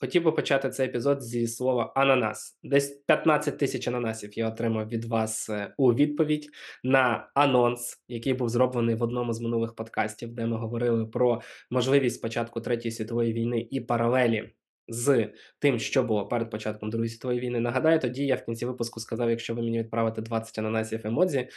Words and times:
Хотів 0.00 0.24
би 0.24 0.32
почати 0.32 0.70
цей 0.70 0.86
епізод 0.86 1.22
зі 1.22 1.46
слова 1.46 1.92
ананас. 1.96 2.58
Десь 2.62 2.88
15 2.88 3.58
тисяч 3.58 3.88
ананасів 3.88 4.38
я 4.38 4.48
отримав 4.48 4.88
від 4.88 5.04
вас 5.04 5.50
е, 5.50 5.74
у 5.78 5.94
відповідь 5.94 6.48
на 6.84 7.30
анонс, 7.34 8.02
який 8.08 8.34
був 8.34 8.48
зроблений 8.48 8.94
в 8.94 9.02
одному 9.02 9.32
з 9.32 9.40
минулих 9.40 9.74
подкастів, 9.74 10.32
де 10.32 10.46
ми 10.46 10.56
говорили 10.56 11.06
про 11.06 11.40
можливість 11.70 12.22
початку 12.22 12.60
третьої 12.60 12.92
світової 12.92 13.32
війни 13.32 13.68
і 13.70 13.80
паралелі 13.80 14.50
з 14.90 15.28
тим, 15.58 15.78
що 15.78 16.02
було 16.02 16.28
перед 16.28 16.50
початком 16.50 16.90
Другої 16.90 17.10
світової 17.10 17.40
війни. 17.40 17.60
Нагадаю, 17.60 18.00
тоді 18.00 18.26
я 18.26 18.34
в 18.34 18.44
кінці 18.44 18.66
випуску 18.66 19.00
сказав: 19.00 19.30
якщо 19.30 19.54
ви 19.54 19.62
мені 19.62 19.78
відправите 19.78 20.22
20 20.22 20.58
ананасів 20.58 21.00
емодзі, 21.04 21.48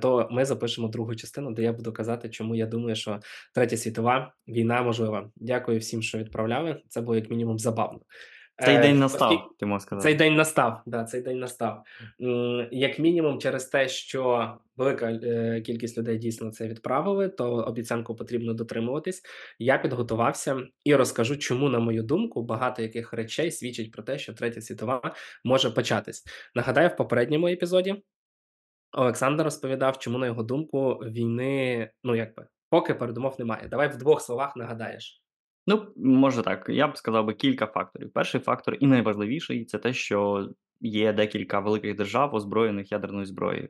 то 0.00 0.28
ми 0.30 0.44
запишемо 0.44 0.88
другу 0.88 1.14
частину, 1.14 1.52
де 1.52 1.62
я 1.62 1.72
буду 1.72 1.92
казати, 1.92 2.28
чому 2.28 2.54
я 2.54 2.66
думаю, 2.66 2.96
що 2.96 3.20
третя 3.54 3.76
світова 3.76 4.32
війна 4.48 4.82
можлива. 4.82 5.30
Дякую 5.36 5.78
всім, 5.78 6.02
що 6.02 6.18
відправляли. 6.18 6.82
Це 6.88 7.00
було 7.00 7.16
як 7.16 7.30
мінімум 7.30 7.58
забавно. 7.58 8.00
Цей 8.64 8.76
Е, 8.76 8.80
день 8.80 8.98
настав, 8.98 9.50
ти 9.58 9.66
можеш 9.66 9.82
сказати. 9.82 10.02
Цей 10.02 10.14
день 10.14 10.34
настав. 10.34 10.82
Да, 10.86 11.04
цей 11.04 11.22
день 11.22 11.38
настав. 11.38 11.82
Як 12.70 12.98
мінімум, 12.98 13.38
через 13.38 13.64
те, 13.64 13.88
що 13.88 14.52
велика 14.76 15.10
е, 15.10 15.60
кількість 15.60 15.98
людей 15.98 16.18
дійсно 16.18 16.50
це 16.50 16.68
відправили, 16.68 17.28
то 17.28 17.52
обіцянку 17.52 18.16
потрібно 18.16 18.54
дотримуватись. 18.54 19.22
Я 19.58 19.78
підготувався 19.78 20.62
і 20.84 20.94
розкажу, 20.94 21.36
чому, 21.36 21.68
на 21.68 21.78
мою 21.78 22.02
думку, 22.02 22.42
багато 22.42 22.82
яких 22.82 23.12
речей 23.12 23.50
свідчить 23.50 23.92
про 23.92 24.02
те, 24.02 24.18
що 24.18 24.32
третя 24.32 24.60
світова 24.60 25.14
може 25.44 25.70
початись. 25.70 26.24
Нагадаю, 26.54 26.88
в 26.88 26.96
попередньому 26.96 27.48
епізоді 27.48 28.02
Олександр 28.92 29.44
розповідав, 29.44 29.98
чому, 29.98 30.18
на 30.18 30.26
його 30.26 30.42
думку, 30.42 30.92
війни, 30.92 31.90
ну 32.04 32.14
якби, 32.16 32.46
поки 32.70 32.94
передумов 32.94 33.36
немає. 33.38 33.68
Давай 33.68 33.88
в 33.88 33.96
двох 33.96 34.20
словах 34.20 34.56
нагадаєш. 34.56 35.22
Ну, 35.66 35.86
може 35.96 36.42
так. 36.42 36.66
Я 36.68 36.88
б 36.88 36.96
сказав 36.96 37.26
би 37.26 37.34
кілька 37.34 37.66
факторів. 37.66 38.12
Перший 38.12 38.40
фактор 38.40 38.76
і 38.80 38.86
найважливіший 38.86 39.64
це 39.64 39.78
те, 39.78 39.92
що 39.92 40.48
є 40.80 41.12
декілька 41.12 41.60
великих 41.60 41.96
держав, 41.96 42.34
озброєних 42.34 42.92
ядерною 42.92 43.26
зброєю. 43.26 43.68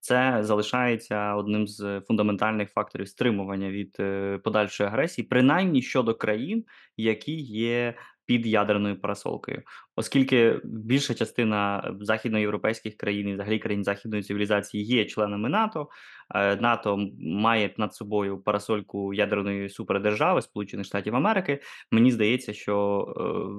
Це 0.00 0.38
залишається 0.40 1.34
одним 1.34 1.66
з 1.66 2.00
фундаментальних 2.00 2.70
факторів 2.70 3.08
стримування 3.08 3.70
від 3.70 3.96
е, 4.00 4.38
подальшої 4.44 4.88
агресії, 4.88 5.26
принаймні 5.26 5.82
щодо 5.82 6.14
країн, 6.14 6.64
які 6.96 7.34
є 7.42 7.94
під 8.26 8.46
ядерною 8.46 9.00
парасолкою, 9.00 9.62
оскільки 9.96 10.60
більша 10.64 11.14
частина 11.14 11.92
західноєвропейських 12.00 12.96
країн 12.96 13.28
і 13.28 13.34
взагалі 13.34 13.58
країн 13.58 13.84
західної 13.84 14.22
цивілізації 14.22 14.84
є 14.84 15.04
членами 15.04 15.48
НАТО. 15.48 15.88
Е, 16.34 16.56
НАТО 16.56 17.08
має 17.20 17.74
над 17.76 17.94
собою 17.94 18.38
парасольку 18.38 19.14
ядерної 19.14 19.68
супердержави 19.68 20.42
Сполучених 20.42 20.86
Штатів 20.86 21.16
Америки. 21.16 21.60
Мені 21.90 22.10
здається, 22.10 22.52
що 22.52 23.06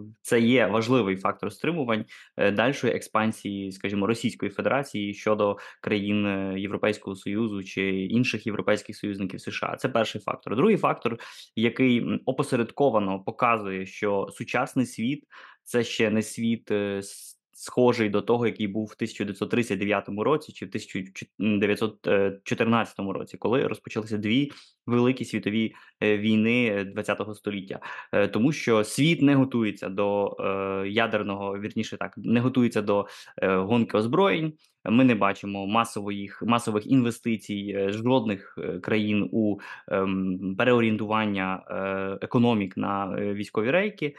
е, 0.08 0.14
це 0.22 0.40
є 0.40 0.68
важливий 0.68 1.16
фактор 1.16 1.54
стримувань 1.54 2.06
е, 2.38 2.52
дальшої 2.52 2.94
експансії, 2.94 3.72
скажімо, 3.72 4.08
Російської 4.08 4.52
Федерації 4.52 5.14
щодо 5.14 5.58
країн 5.82 6.28
Європейського 6.58 7.16
Союзу 7.16 7.64
чи 7.64 7.90
інших 7.90 8.48
європейських 8.48 8.98
союзників 8.98 9.42
США. 9.42 9.76
Це 9.80 9.90
перший 9.90 10.22
фактор. 10.22 10.56
Другий 10.56 10.78
фактор, 10.78 11.18
який 11.56 12.20
опосередковано 12.26 13.20
показує, 13.20 13.86
що 13.86 14.28
сучасний 14.32 14.86
світ 14.86 15.24
це 15.64 15.84
ще 15.84 16.10
не 16.10 16.22
світ. 16.22 16.72
Е, 17.54 17.56
Схожий 17.56 18.10
до 18.10 18.22
того, 18.22 18.48
який 18.48 18.68
був 18.68 18.86
в 18.86 18.96
1939 18.96 20.10
році 20.10 20.52
чи 20.52 20.66
в 20.66 20.70
1914 20.70 23.00
році, 23.00 23.38
коли 23.38 23.68
розпочалися 23.68 24.18
дві 24.18 24.52
великі 24.86 25.26
світові 25.26 25.76
е, 26.04 26.18
війни 26.18 26.86
ХХ 26.96 27.36
століття, 27.36 27.80
Е, 28.12 28.28
тому 28.28 28.52
що 28.52 28.84
світ 28.84 29.22
не 29.22 29.36
готується 29.36 29.90
до 29.90 30.38
е, 30.40 30.90
ядерного, 30.90 31.60
вірніше 31.60 31.98
так, 31.98 32.14
не 32.18 32.40
готується 32.40 32.82
до 32.82 33.08
е, 33.38 33.56
гонки 33.56 33.98
озброєнь. 33.98 34.54
Ми 34.86 35.04
не 35.04 35.16
бачимо 35.16 35.68
масових 35.68 36.44
масових 36.46 36.88
інвестицій 36.88 37.76
е, 37.78 37.92
жодних 37.92 38.56
е, 38.58 38.80
країн 38.80 39.30
у 39.32 39.58
ем, 39.88 40.56
переорієнтування 40.58 41.64
е, 41.70 42.26
економік 42.26 42.78
на 42.78 43.18
е, 43.20 43.34
військові 43.34 43.72
рейки. 43.72 44.16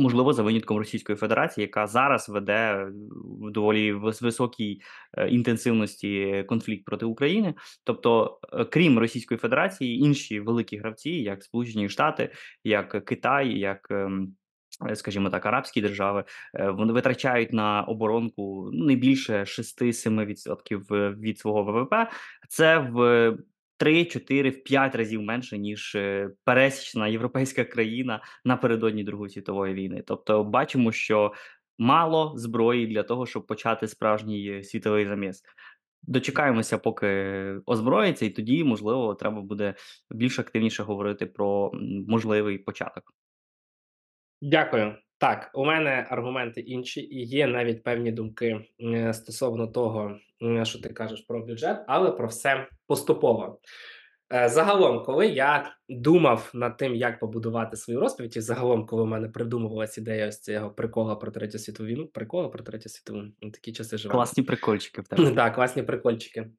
Можливо, 0.00 0.32
за 0.32 0.42
винятком 0.42 0.78
Російської 0.78 1.16
Федерації, 1.16 1.62
яка 1.62 1.86
зараз 1.86 2.28
веде 2.28 2.88
в 3.40 3.50
доволі 3.50 3.92
високій 3.92 4.80
е, 5.18 5.28
інтенсивності 5.28 6.44
конфлікт 6.48 6.84
проти 6.84 7.06
України. 7.06 7.54
Тобто, 7.84 8.40
е, 8.52 8.64
крім 8.64 8.98
Російської 8.98 9.38
Федерації, 9.38 9.98
інші 9.98 10.40
великі 10.40 10.76
гравці, 10.76 11.10
як 11.10 11.44
Сполучені 11.44 11.88
Штати, 11.88 12.32
як 12.64 13.04
Китай, 13.04 13.58
як 13.58 13.88
ем, 13.90 14.34
е, 14.90 14.96
скажімо 14.96 15.30
так, 15.30 15.46
арабські 15.46 15.80
держави, 15.80 16.24
е, 16.54 16.70
вони 16.70 16.92
витрачають 16.92 17.52
на 17.52 17.82
оборонку 17.82 18.70
ну, 18.72 18.84
не 18.84 18.94
більше 18.94 19.44
6-7% 19.44 21.14
від 21.20 21.38
свого 21.38 21.62
ВВП. 21.62 21.94
Це 22.48 22.78
в 22.78 23.36
3, 23.80 24.04
4, 24.04 24.50
в 24.50 24.62
5 24.64 24.94
разів 24.94 25.22
менше, 25.22 25.58
ніж 25.58 25.94
е, 25.94 26.30
пересічна 26.44 27.08
європейська 27.08 27.64
країна 27.64 28.22
напередодні 28.44 29.04
Другої 29.04 29.30
світової 29.30 29.74
війни. 29.74 30.02
Тобто, 30.06 30.44
бачимо, 30.44 30.92
що 30.92 31.32
мало 31.78 32.32
зброї 32.36 32.86
для 32.86 33.02
того, 33.02 33.26
щоб 33.26 33.46
почати 33.46 33.88
справжній 33.88 34.50
е, 34.50 34.62
світовий 34.62 35.06
заміс. 35.06 35.42
Дочекаємося, 36.02 36.78
поки 36.78 37.08
озброїться, 37.66 38.26
і 38.26 38.30
тоді, 38.30 38.64
можливо, 38.64 39.14
треба 39.14 39.40
буде 39.40 39.74
більш 40.10 40.38
активніше 40.38 40.82
говорити 40.82 41.26
про 41.26 41.70
можливий 42.08 42.58
початок. 42.58 43.14
Дякую. 44.42 44.94
Так, 45.18 45.50
у 45.54 45.64
мене 45.64 46.06
аргументи 46.10 46.60
інші, 46.60 47.00
і 47.00 47.24
є 47.24 47.46
навіть 47.46 47.82
певні 47.82 48.12
думки 48.12 48.66
е, 48.80 49.14
стосовно 49.14 49.66
того, 49.66 50.18
що 50.62 50.78
ти 50.80 50.88
кажеш 50.88 51.20
про 51.20 51.46
бюджет, 51.46 51.84
але 51.86 52.10
про 52.10 52.28
все 52.28 52.68
поступово. 52.86 53.60
Е, 54.32 54.48
Загалом, 54.48 55.04
коли 55.04 55.26
я 55.26 55.74
думав 55.88 56.50
над 56.54 56.76
тим, 56.76 56.94
як 56.94 57.18
побудувати 57.18 57.76
свою 57.76 58.00
розповідь, 58.00 58.36
і 58.36 58.40
загалом, 58.40 58.86
коли 58.86 59.02
в 59.02 59.06
мене 59.06 59.28
придумувалася 59.28 60.00
ідея 60.00 60.28
ось 60.28 60.40
цього 60.40 60.70
прикола 60.70 61.16
про 61.16 61.30
третю 61.30 61.58
світову 61.58 61.88
війну, 61.88 62.06
прикола 62.06 62.48
про 62.48 62.64
третю 62.64 62.88
світову, 62.88 63.22
ну, 63.40 63.50
такі 63.50 63.72
часи 63.72 63.98
живемо. 63.98 64.18
Класні 64.18 64.42
прикольчики 64.42 65.00
в 65.00 65.08
тебе. 65.08 65.30
Так, 65.30 65.54
класні 65.54 65.82
прикольчики. 65.82 66.50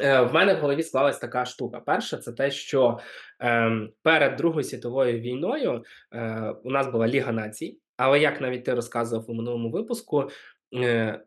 Е, 0.00 0.20
В 0.20 0.34
мене 0.34 0.54
в 0.54 0.58
голові 0.58 0.82
склалась 0.82 1.18
така 1.18 1.44
штука. 1.44 1.80
Перше, 1.80 2.16
це 2.16 2.32
те, 2.32 2.50
що 2.50 2.98
ем, 3.40 3.90
перед 4.02 4.36
Другою 4.36 4.64
світовою 4.64 5.20
війною 5.20 5.82
е, 6.12 6.54
у 6.64 6.70
нас 6.70 6.86
була 6.86 7.08
Ліга 7.08 7.32
націй, 7.32 7.78
але 7.96 8.20
як 8.20 8.40
навіть 8.40 8.64
ти 8.64 8.74
розказував 8.74 9.30
у 9.30 9.34
минулому 9.34 9.70
випуску, 9.70 10.30
е, 10.74 11.20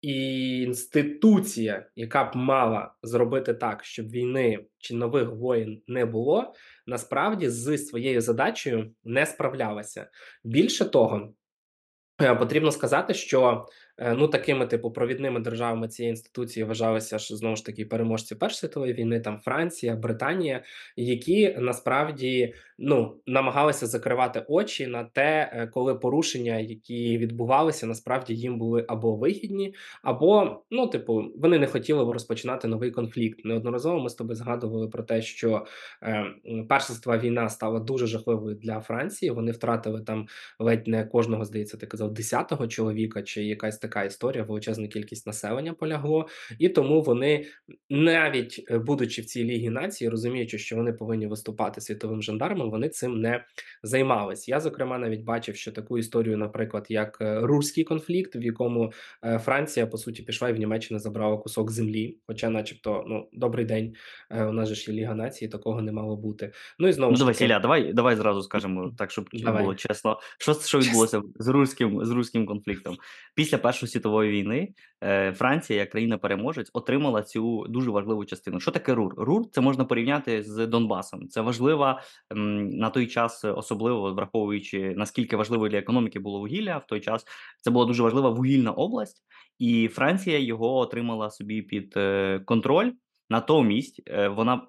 інституція, 0.00 1.86
яка 1.96 2.24
б 2.24 2.36
мала 2.36 2.94
зробити 3.02 3.54
так, 3.54 3.84
щоб 3.84 4.10
війни 4.10 4.66
чи 4.78 4.94
нових 4.94 5.30
воєн 5.30 5.82
не 5.86 6.04
було, 6.04 6.54
насправді 6.86 7.48
з 7.48 7.78
своєю 7.78 8.20
задачею 8.20 8.94
не 9.04 9.26
справлялася. 9.26 10.10
Більше 10.44 10.84
того, 10.84 11.32
Е, 12.20 12.34
Потрібно 12.34 12.72
сказати, 12.72 13.14
що 13.14 13.66
ну 13.98 14.28
такими, 14.28 14.66
типу, 14.66 14.90
провідними 14.90 15.40
державами 15.40 15.88
цієї 15.88 16.10
інституції 16.10 16.64
вважалися 16.64 17.18
ж 17.18 17.36
знову 17.36 17.56
ж 17.56 17.66
таки 17.66 17.84
переможці 17.84 18.34
Першої 18.34 18.58
світової 18.58 18.92
війни, 18.92 19.20
там 19.20 19.38
Франція, 19.38 19.96
Британія, 19.96 20.62
які 20.96 21.56
насправді 21.58 22.54
ну 22.78 23.20
намагалися 23.26 23.86
закривати 23.86 24.44
очі 24.48 24.86
на 24.86 25.04
те, 25.04 25.50
е, 25.52 25.66
коли 25.66 25.94
порушення, 25.94 26.58
які 26.58 27.18
відбувалися, 27.18 27.86
насправді 27.86 28.34
їм 28.34 28.58
були 28.58 28.84
або 28.88 29.16
вигідні, 29.16 29.74
або 30.02 30.62
ну, 30.70 30.86
типу, 30.86 31.24
вони 31.36 31.58
не 31.58 31.66
хотіли 31.66 32.12
розпочинати 32.12 32.68
новий 32.68 32.90
конфлікт. 32.90 33.44
Неодноразово 33.44 34.00
ми 34.00 34.10
з 34.10 34.14
тобою 34.14 34.36
згадували 34.36 34.88
про 34.88 35.02
те, 35.02 35.22
що 35.22 35.66
е, 36.02 36.24
Перша 36.68 36.92
світова 36.92 37.18
війна 37.18 37.48
стала 37.48 37.80
дуже 37.80 38.06
жахливою 38.06 38.54
для 38.54 38.80
Франції. 38.80 39.30
Вони 39.30 39.52
втратили 39.52 40.00
там 40.00 40.26
ледь 40.58 40.86
не 40.86 41.04
кожного, 41.04 41.44
здається, 41.44 41.76
ти 41.76 41.86
казав, 41.86 42.14
десятого 42.14 42.66
чоловіка, 42.66 43.22
чи 43.22 43.44
якась 43.44 43.78
така 43.78 43.87
історія, 44.06 44.44
величезна 44.44 44.88
кількість 44.88 45.26
населення 45.26 45.72
полягло, 45.72 46.28
і 46.58 46.68
тому 46.68 47.02
вони, 47.02 47.46
навіть 47.90 48.64
е, 48.70 48.78
будучи 48.78 49.22
в 49.22 49.24
цій 49.24 49.44
лігі 49.44 49.70
нації, 49.70 50.10
розуміючи, 50.10 50.58
що 50.58 50.76
вони 50.76 50.92
повинні 50.92 51.26
виступати 51.26 51.80
світовим 51.80 52.22
жандармом, 52.22 52.70
вони 52.70 52.88
цим 52.88 53.20
не 53.20 53.44
займались. 53.82 54.48
Я, 54.48 54.60
зокрема, 54.60 54.98
навіть 54.98 55.24
бачив, 55.24 55.56
що 55.56 55.72
таку 55.72 55.98
історію, 55.98 56.36
наприклад, 56.36 56.86
як 56.88 57.18
е, 57.20 57.40
руський 57.40 57.84
конфлікт, 57.84 58.36
в 58.36 58.42
якому 58.42 58.92
е, 59.24 59.38
Франція 59.38 59.86
по 59.86 59.98
суті 59.98 60.22
пішла 60.22 60.48
і 60.48 60.52
в 60.52 60.58
Німеччині 60.58 61.00
забрала 61.00 61.36
кусок 61.36 61.70
землі, 61.70 62.16
хоча, 62.26 62.50
начебто, 62.50 63.04
ну 63.08 63.28
добрий 63.32 63.64
день, 63.64 63.94
у 64.30 64.52
нас 64.52 64.68
же 64.68 64.74
ж 64.74 64.92
є 64.92 64.98
Ліга 65.00 65.14
нації, 65.14 65.48
такого 65.48 65.82
не 65.82 65.92
мало 65.92 66.16
бути. 66.16 66.52
Ну 66.78 66.88
і 66.88 66.92
знову 66.92 67.10
Ну, 67.10 67.16
ж 67.16 67.20
давай, 67.20 67.34
таки, 67.34 67.44
Ілля, 67.44 67.58
давай, 67.58 67.92
давай 67.92 68.16
зразу 68.16 68.42
скажемо 68.42 68.92
так, 68.98 69.10
щоб 69.10 69.28
Давай. 69.32 69.62
було 69.62 69.74
чесно. 69.74 70.20
Що, 70.38 70.54
що 70.54 70.78
відбулося 70.78 71.22
з 71.38 71.48
руським, 71.48 72.04
з 72.04 72.10
руським 72.10 72.46
конфліктом? 72.46 72.96
Після 73.34 73.58
Першої 73.78 73.90
світової 73.90 74.30
війни 74.30 74.68
е, 75.04 75.32
Франція, 75.32 75.78
як 75.78 75.90
країна-переможець, 75.90 76.70
отримала 76.72 77.22
цю 77.22 77.66
дуже 77.68 77.90
важливу 77.90 78.24
частину. 78.24 78.60
Що 78.60 78.70
таке 78.70 78.94
РУР? 78.94 79.14
РУР 79.16 79.42
це 79.52 79.60
можна 79.60 79.84
порівняти 79.84 80.42
з 80.42 80.66
Донбасом. 80.66 81.28
Це 81.28 81.40
важлива 81.40 82.02
на 82.34 82.90
той 82.90 83.06
час, 83.06 83.44
особливо 83.44 84.14
враховуючи 84.14 84.94
наскільки 84.96 85.36
важливо 85.36 85.68
для 85.68 85.78
економіки 85.78 86.18
було 86.18 86.38
вугілля. 86.38 86.78
В 86.78 86.86
той 86.86 87.00
час 87.00 87.24
це 87.62 87.70
була 87.70 87.86
дуже 87.86 88.02
важлива 88.02 88.30
вугільна 88.30 88.72
область, 88.72 89.22
і 89.58 89.88
Франція 89.88 90.38
його 90.38 90.76
отримала 90.76 91.30
собі 91.30 91.62
під 91.62 91.92
е, 91.96 92.40
контроль. 92.44 92.92
Натомість 93.30 94.02
е, 94.06 94.28
вона 94.28 94.66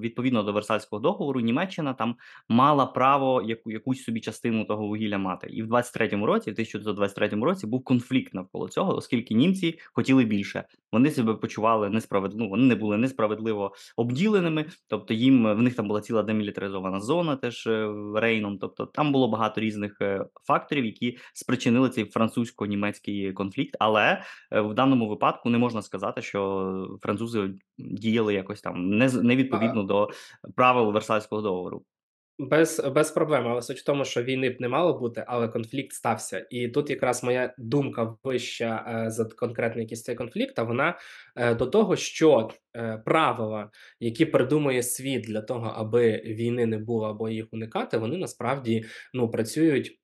відповідно 0.00 0.42
до 0.42 0.52
Версальського 0.52 1.00
договору 1.00 1.40
Німеччина 1.40 1.94
там 1.94 2.16
мала 2.48 2.86
право 2.86 3.42
яку 3.42 3.70
якусь 3.70 4.02
собі 4.02 4.20
частину 4.20 4.64
того 4.64 4.86
вугілля 4.86 5.18
мати. 5.18 5.46
І 5.50 5.62
в 5.62 5.66
23-му 5.66 6.26
році, 6.26 6.50
в 6.50 6.54
1923 6.54 7.28
році, 7.28 7.66
був 7.66 7.84
конфлікт 7.84 8.34
навколо 8.34 8.68
цього, 8.68 8.96
оскільки 8.96 9.34
німці 9.34 9.78
хотіли 9.92 10.24
більше. 10.24 10.64
Вони 10.92 11.10
себе 11.10 11.34
почували 11.34 11.90
несправедливо, 11.90 12.44
ну, 12.44 12.50
вони 12.50 12.64
не 12.64 12.74
були 12.74 12.96
несправедливо 12.96 13.72
обділеними. 13.96 14.64
Тобто, 14.88 15.14
їм 15.14 15.54
в 15.54 15.62
них 15.62 15.74
там 15.74 15.88
була 15.88 16.00
ціла 16.00 16.22
демілітаризована 16.22 17.00
зона, 17.00 17.36
теж 17.36 17.66
е, 17.66 17.94
Рейном. 18.14 18.58
Тобто 18.58 18.86
там 18.86 19.12
було 19.12 19.28
багато 19.28 19.60
різних 19.60 20.00
е, 20.00 20.26
факторів, 20.46 20.84
які 20.84 21.18
спричинили 21.34 21.88
цей 21.88 22.04
французько-німецький 22.04 23.32
конфлікт. 23.32 23.76
Але 23.80 24.22
в 24.50 24.74
даному 24.74 25.08
випадку 25.08 25.50
не 25.50 25.58
можна 25.58 25.82
сказати, 25.82 26.22
що 26.22 26.98
французи 27.02 27.49
діяли 27.78 28.34
якось 28.34 28.60
там 28.60 28.90
не 28.98 29.08
з- 29.08 29.22
не 29.22 29.36
відповідно 29.36 29.82
до 29.82 30.10
правил 30.56 30.92
Версальського 30.92 31.42
договору. 31.42 31.84
Без 32.38 32.80
без 32.94 33.10
проблем, 33.10 33.48
але 33.48 33.62
суть 33.62 33.78
в 33.78 33.84
тому, 33.84 34.04
що 34.04 34.22
війни 34.22 34.50
б 34.50 34.60
не 34.60 34.68
мало 34.68 34.98
бути, 34.98 35.24
але 35.28 35.48
конфлікт 35.48 35.92
стався. 35.92 36.46
І 36.50 36.68
тут 36.68 36.90
якраз 36.90 37.24
моя 37.24 37.54
думка 37.58 38.16
вища 38.24 39.02
е, 39.06 39.10
за 39.10 39.24
конкретний 39.24 39.84
якийсь 39.84 40.02
цей 40.02 40.14
конфлікт, 40.14 40.58
а 40.58 40.62
вона 40.62 40.98
е, 41.36 41.54
до 41.54 41.66
того, 41.66 41.96
що 41.96 42.50
е, 42.76 43.02
правила, 43.04 43.70
які 44.00 44.26
придумує 44.26 44.82
світ 44.82 45.22
для 45.22 45.40
того, 45.40 45.72
аби 45.76 46.22
війни 46.26 46.66
не 46.66 46.78
було 46.78 47.06
або 47.06 47.28
їх 47.28 47.46
уникати, 47.52 47.98
вони 47.98 48.16
насправді 48.16 48.84
ну 49.14 49.30
працюють. 49.30 49.99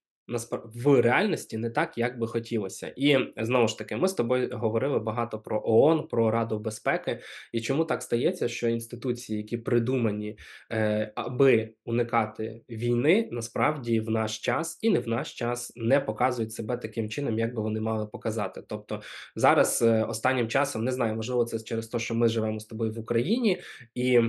В 0.74 1.00
реальності 1.00 1.58
не 1.58 1.70
так, 1.70 1.98
як 1.98 2.18
би 2.18 2.26
хотілося, 2.26 2.92
і 2.96 3.16
знову 3.36 3.68
ж 3.68 3.78
таки, 3.78 3.96
ми 3.96 4.08
з 4.08 4.12
тобою 4.12 4.50
говорили 4.52 4.98
багато 4.98 5.38
про 5.38 5.62
ООН, 5.64 6.08
про 6.08 6.30
Раду 6.30 6.58
безпеки, 6.58 7.20
і 7.52 7.60
чому 7.60 7.84
так 7.84 8.02
стається, 8.02 8.48
що 8.48 8.68
інституції, 8.68 9.38
які 9.38 9.56
придумані 9.56 10.38
е, 10.72 11.12
аби 11.14 11.70
уникати 11.84 12.62
війни, 12.70 13.28
насправді 13.32 14.00
в 14.00 14.10
наш 14.10 14.38
час 14.38 14.78
і 14.82 14.90
не 14.90 14.98
в 14.98 15.08
наш 15.08 15.34
час 15.34 15.72
не 15.76 16.00
показують 16.00 16.52
себе 16.52 16.76
таким 16.76 17.08
чином, 17.08 17.38
як 17.38 17.54
би 17.54 17.62
вони 17.62 17.80
мали 17.80 18.06
показати. 18.06 18.62
Тобто 18.66 19.02
зараз 19.36 19.82
е, 19.82 20.04
останнім 20.04 20.48
часом 20.48 20.84
не 20.84 20.92
знаю, 20.92 21.16
можливо, 21.16 21.44
це 21.44 21.58
через 21.58 21.88
те, 21.88 21.98
що 21.98 22.14
ми 22.14 22.28
живемо 22.28 22.60
з 22.60 22.64
тобою 22.64 22.92
в 22.92 22.98
Україні, 22.98 23.60
і 23.94 24.20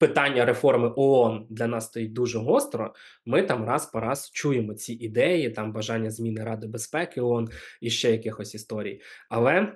питання 0.00 0.44
реформи 0.44 0.92
ООН 0.96 1.46
для 1.50 1.66
нас 1.66 1.86
стоїть 1.86 2.12
дуже 2.12 2.38
гостро. 2.38 2.94
Ми 3.26 3.42
там 3.42 3.64
раз 3.64 3.86
по 3.86 4.00
раз 4.00 4.30
чуємо 4.30 4.74
ці 4.74 4.92
ідеї, 4.92 5.50
там 5.50 5.72
бажання 5.72 6.10
зміни 6.10 6.44
Ради 6.44 6.66
безпеки 6.66 7.20
ООН 7.20 7.48
і 7.80 7.90
ще 7.90 8.10
якихось 8.10 8.54
історій. 8.54 9.00
Але 9.28 9.72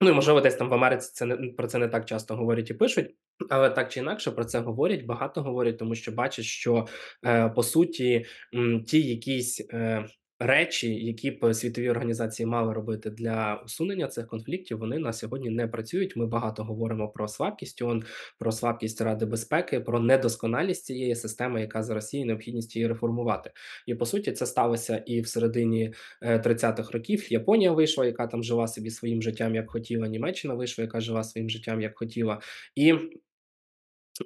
Ну 0.00 0.10
і 0.10 0.12
можливо, 0.12 0.40
десь 0.40 0.54
там 0.54 0.68
в 0.68 0.74
Америці 0.74 1.10
це 1.14 1.26
не 1.26 1.36
про 1.36 1.66
це 1.66 1.78
не 1.78 1.88
так 1.88 2.04
часто 2.04 2.36
говорять 2.36 2.70
і 2.70 2.74
пишуть, 2.74 3.16
але 3.50 3.70
так 3.70 3.92
чи 3.92 4.00
інакше 4.00 4.30
про 4.30 4.44
це 4.44 4.58
говорять, 4.58 5.04
багато 5.04 5.42
говорять, 5.42 5.78
тому 5.78 5.94
що 5.94 6.12
бачать, 6.12 6.44
що 6.44 6.86
е, 7.26 7.48
по 7.48 7.62
суті 7.62 8.26
м, 8.54 8.84
ті 8.84 9.02
якісь 9.02 9.66
е, 9.72 10.06
речі, 10.38 10.94
які 10.94 11.30
б 11.30 11.54
світові 11.54 11.90
організації 11.90 12.46
мали 12.46 12.72
робити 12.72 13.10
для 13.10 13.62
усунення 13.64 14.06
цих 14.06 14.26
конфліктів, 14.26 14.78
вони 14.78 14.98
на 14.98 15.12
сьогодні 15.12 15.50
не 15.50 15.66
працюють. 15.66 16.16
Ми 16.16 16.26
багато 16.26 16.64
говоримо 16.64 17.08
про 17.08 17.28
слабкість 17.28 17.82
ООН, 17.82 18.04
про 18.38 18.52
слабкість 18.52 19.00
Ради 19.00 19.26
безпеки, 19.26 19.80
про 19.80 20.00
недосконалість 20.00 20.84
цієї 20.84 21.16
системи, 21.16 21.60
яка 21.60 21.80
є, 22.12 22.20
і 22.20 22.24
необхідність 22.24 22.76
її 22.76 22.88
реформувати. 22.88 23.50
І 23.86 23.94
по 23.94 24.06
суті, 24.06 24.32
це 24.32 24.46
сталося 24.46 25.02
і 25.06 25.20
в 25.20 25.28
середині 25.28 25.94
30-х 26.22 26.92
років. 26.92 27.32
Японія 27.32 27.72
вийшла, 27.72 28.06
яка 28.06 28.26
там 28.26 28.42
жила 28.42 28.66
собі 28.66 28.90
своїм 28.90 29.22
життям, 29.22 29.54
як 29.54 29.70
хотіла. 29.70 30.08
Німеччина 30.08 30.54
вийшла, 30.54 30.84
яка 30.84 31.00
жила 31.00 31.24
своїм 31.24 31.50
життям, 31.50 31.80
як 31.80 31.98
хотіла, 31.98 32.40
і 32.74 32.94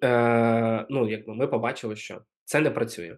е, 0.04 0.86
ну 0.90 1.10
якби 1.10 1.34
ми 1.34 1.46
побачили, 1.46 1.96
що 1.96 2.22
це 2.44 2.60
не 2.60 2.70
працює. 2.70 3.16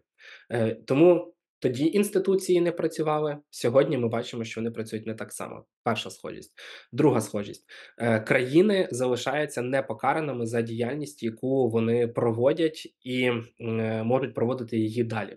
Е, 0.53 0.75
Тому. 0.75 1.35
Тоді 1.65 1.87
інституції 1.87 2.61
не 2.61 2.73
працювали. 2.73 3.37
Сьогодні 3.51 3.99
ми 3.99 4.09
бачимо, 4.09 4.45
що 4.45 4.61
вони 4.61 4.71
працюють 4.71 5.07
не 5.07 5.15
так 5.15 5.33
само. 5.33 5.65
Перша 5.85 6.11
схожість, 6.11 6.53
друга 6.93 7.21
схожість 7.21 7.65
е, 7.99 8.21
країни 8.21 8.89
залишаються 8.91 9.63
непокараними 9.63 10.47
за 10.47 10.63
діяльність, 10.63 11.23
яку 11.23 11.69
вони 11.69 12.09
проводять 12.09 12.95
і 13.03 13.31
е, 13.61 14.03
можуть 14.03 14.35
проводити 14.35 14.79
її 14.79 15.05
далі. 15.05 15.37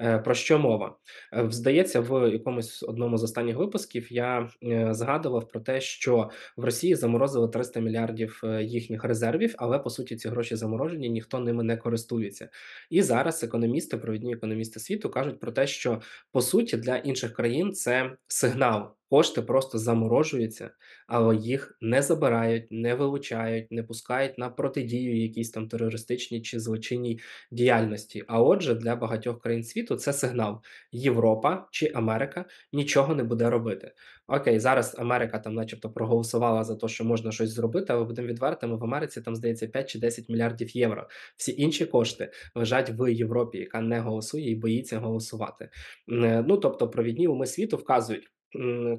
Е, 0.00 0.18
про 0.18 0.34
що 0.34 0.58
мова 0.58 0.96
здається, 1.32 2.00
в 2.00 2.32
якомусь 2.32 2.82
одному 2.82 3.18
з 3.18 3.22
останніх 3.22 3.56
випусків 3.56 4.12
я 4.12 4.48
згадував 4.90 5.48
про 5.48 5.60
те, 5.60 5.80
що 5.80 6.30
в 6.56 6.64
Росії 6.64 6.94
заморозили 6.94 7.48
300 7.48 7.80
мільярдів 7.80 8.42
їхніх 8.62 9.04
резервів, 9.04 9.54
але 9.58 9.78
по 9.78 9.90
суті 9.90 10.16
ці 10.16 10.28
гроші 10.28 10.56
заморожені, 10.56 11.08
ніхто 11.08 11.38
ними 11.38 11.62
не 11.62 11.76
користується. 11.76 12.48
І 12.90 13.02
зараз 13.02 13.44
економісти, 13.44 13.96
провідні 13.96 14.34
економісти 14.34 14.80
світу 14.80 15.10
кажуть 15.10 15.40
про 15.40 15.52
те, 15.52 15.67
що 15.68 16.02
по 16.32 16.42
суті 16.42 16.76
для 16.76 16.96
інших 16.96 17.32
країн 17.32 17.72
це 17.72 18.16
сигнал. 18.28 18.97
Кошти 19.10 19.42
просто 19.42 19.78
заморожуються, 19.78 20.70
але 21.06 21.36
їх 21.36 21.78
не 21.80 22.02
забирають, 22.02 22.66
не 22.70 22.94
вилучають, 22.94 23.72
не 23.72 23.82
пускають 23.82 24.38
на 24.38 24.50
протидію 24.50 25.22
якійсь 25.22 25.50
там 25.50 25.68
терористичній 25.68 26.42
чи 26.42 26.60
злочинній 26.60 27.20
діяльності. 27.50 28.24
А 28.26 28.42
отже, 28.42 28.74
для 28.74 28.96
багатьох 28.96 29.40
країн 29.40 29.64
світу 29.64 29.96
це 29.96 30.12
сигнал: 30.12 30.60
Європа 30.92 31.68
чи 31.70 31.92
Америка 31.94 32.44
нічого 32.72 33.14
не 33.14 33.24
буде 33.24 33.50
робити. 33.50 33.92
Окей, 34.26 34.60
зараз 34.60 34.96
Америка 34.98 35.38
там, 35.38 35.54
начебто, 35.54 35.90
проголосувала 35.90 36.64
за 36.64 36.76
те, 36.76 36.88
що 36.88 37.04
можна 37.04 37.32
щось 37.32 37.50
зробити, 37.50 37.92
але 37.92 38.04
будемо 38.04 38.28
відвертими 38.28 38.76
в 38.76 38.84
Америці 38.84 39.20
там 39.20 39.36
здається 39.36 39.66
5 39.66 39.90
чи 39.90 39.98
10 39.98 40.28
мільярдів 40.28 40.76
євро. 40.76 41.08
Всі 41.36 41.54
інші 41.62 41.86
кошти 41.86 42.32
лежать 42.54 42.90
в 42.90 43.12
Європі, 43.12 43.58
яка 43.58 43.80
не 43.80 44.00
голосує 44.00 44.50
і 44.50 44.54
боїться 44.54 44.98
голосувати. 44.98 45.70
Ну 46.06 46.56
тобто, 46.56 46.90
провідні 46.90 47.28
уми 47.28 47.46
світу 47.46 47.76
вказують 47.76 48.30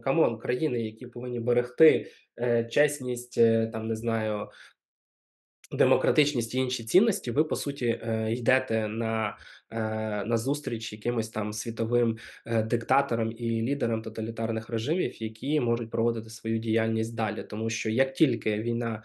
come 0.04 0.25
on, 0.25 0.40
країни, 0.40 0.82
які 0.82 1.08
повинні 1.08 1.40
берегти 1.40 2.12
е, 2.42 2.66
чесність, 2.66 3.38
е, 3.38 3.70
там 3.74 3.88
не 3.88 3.96
знаю, 3.96 4.50
демократичність 5.72 6.56
і 6.56 6.58
інші 6.58 6.84
цінності, 6.84 7.32
ви 7.32 7.44
по 7.44 7.56
суті 7.56 7.86
е, 7.86 8.32
йдете 8.32 8.88
на 8.88 9.38
на 9.72 10.38
зустріч 10.38 10.94
якимось 10.94 11.30
там 11.30 11.54
світовим 11.54 12.18
е, 12.46 12.64
диктаторам 12.64 13.32
і 13.38 13.62
лідерам 13.62 14.02
тоталітарних 14.02 14.70
режимів, 14.70 15.24
які 15.24 15.60
можуть 15.60 15.90
проводити 15.90 16.30
свою 16.30 16.58
діяльність 16.58 17.16
далі. 17.16 17.44
Тому 17.44 17.70
що 17.70 17.90
як 17.90 18.14
тільки 18.14 18.60
війна 18.60 19.04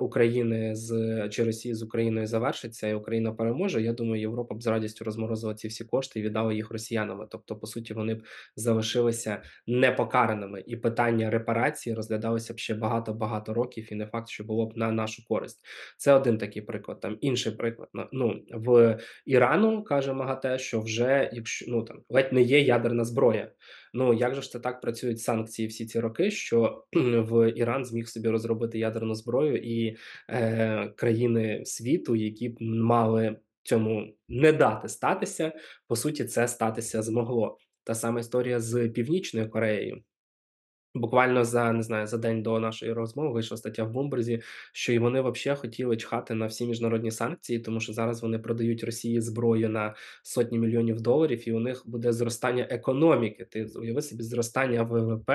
України 0.00 0.74
з 0.76 1.28
чи 1.28 1.44
Росії 1.44 1.74
з 1.74 1.82
Україною 1.82 2.26
завершиться, 2.26 2.88
і 2.88 2.94
Україна 2.94 3.32
переможе, 3.32 3.82
я 3.82 3.92
думаю, 3.92 4.20
Європа 4.20 4.54
б 4.54 4.62
з 4.62 4.66
радістю 4.66 5.04
розморозила 5.04 5.54
ці 5.54 5.68
всі 5.68 5.84
кошти 5.84 6.20
і 6.20 6.22
віддала 6.22 6.52
їх 6.52 6.70
росіянами. 6.70 7.26
Тобто, 7.30 7.56
по 7.56 7.66
суті, 7.66 7.94
вони 7.94 8.14
б 8.14 8.22
залишилися 8.56 9.42
непокараними, 9.66 10.64
і 10.66 10.76
питання 10.76 11.30
репарації 11.30 11.94
розглядалося 11.94 12.54
б 12.54 12.58
ще 12.58 12.74
багато 12.74 13.14
багато 13.14 13.54
років, 13.54 13.92
і 13.92 13.94
не 13.94 14.06
факт, 14.06 14.28
що 14.28 14.44
було 14.44 14.66
б 14.66 14.76
на 14.76 14.92
нашу 14.92 15.26
користь. 15.26 15.66
Це 15.96 16.12
один 16.12 16.38
такий 16.38 16.62
приклад. 16.62 17.00
Там 17.00 17.18
інший 17.20 17.52
приклад. 17.52 17.88
Ну 18.12 18.40
в 18.50 18.98
Ірану 19.26 19.82
каже 19.98 20.12
МАГАТЕ, 20.12 20.58
що 20.58 20.80
вже 20.80 21.30
якщо 21.32 21.64
ну 21.68 21.82
там 21.82 22.02
ледь 22.08 22.32
не 22.32 22.42
є 22.42 22.60
ядерна 22.60 23.04
зброя. 23.04 23.52
Ну 23.94 24.14
як 24.14 24.34
же 24.34 24.42
ж 24.42 24.50
це 24.50 24.60
так 24.60 24.80
працюють 24.80 25.20
санкції 25.20 25.68
всі 25.68 25.86
ці 25.86 26.00
роки? 26.00 26.30
Що 26.30 26.84
в 26.94 27.52
Іран 27.56 27.84
зміг 27.84 28.08
собі 28.08 28.28
розробити 28.28 28.78
ядерну 28.78 29.14
зброю, 29.14 29.56
і 29.56 29.96
е, 30.30 30.92
країни 30.96 31.62
світу, 31.64 32.16
які 32.16 32.48
б 32.48 32.56
мали 32.60 33.36
цьому 33.62 34.14
не 34.28 34.52
дати 34.52 34.88
статися, 34.88 35.52
по 35.88 35.96
суті, 35.96 36.24
це 36.24 36.48
статися 36.48 37.02
змогло. 37.02 37.58
Та 37.84 37.94
сама 37.94 38.20
історія 38.20 38.60
з 38.60 38.88
Північною 38.88 39.50
Кореєю. 39.50 40.02
Буквально 40.94 41.44
за 41.44 41.72
не 41.72 41.82
знаю 41.82 42.06
за 42.06 42.18
день 42.18 42.42
до 42.42 42.60
нашої 42.60 42.92
розмови 42.92 43.32
вийшла 43.32 43.56
стаття 43.56 43.84
в 43.84 43.90
Бумберзі, 43.90 44.42
що 44.72 44.92
і 44.92 44.98
вони 44.98 45.20
взагалі 45.20 45.58
хотіли 45.58 45.96
чхати 45.96 46.34
на 46.34 46.46
всі 46.46 46.66
міжнародні 46.66 47.10
санкції, 47.10 47.58
тому 47.58 47.80
що 47.80 47.92
зараз 47.92 48.22
вони 48.22 48.38
продають 48.38 48.84
Росії 48.84 49.20
зброю 49.20 49.68
на 49.68 49.94
сотні 50.22 50.58
мільйонів 50.58 51.00
доларів, 51.00 51.48
і 51.48 51.52
у 51.52 51.60
них 51.60 51.82
буде 51.86 52.12
зростання 52.12 52.66
економіки. 52.70 53.44
Ти 53.44 53.64
уяви 53.64 54.02
собі 54.02 54.22
зростання 54.22 54.82
ВВП 54.82 55.30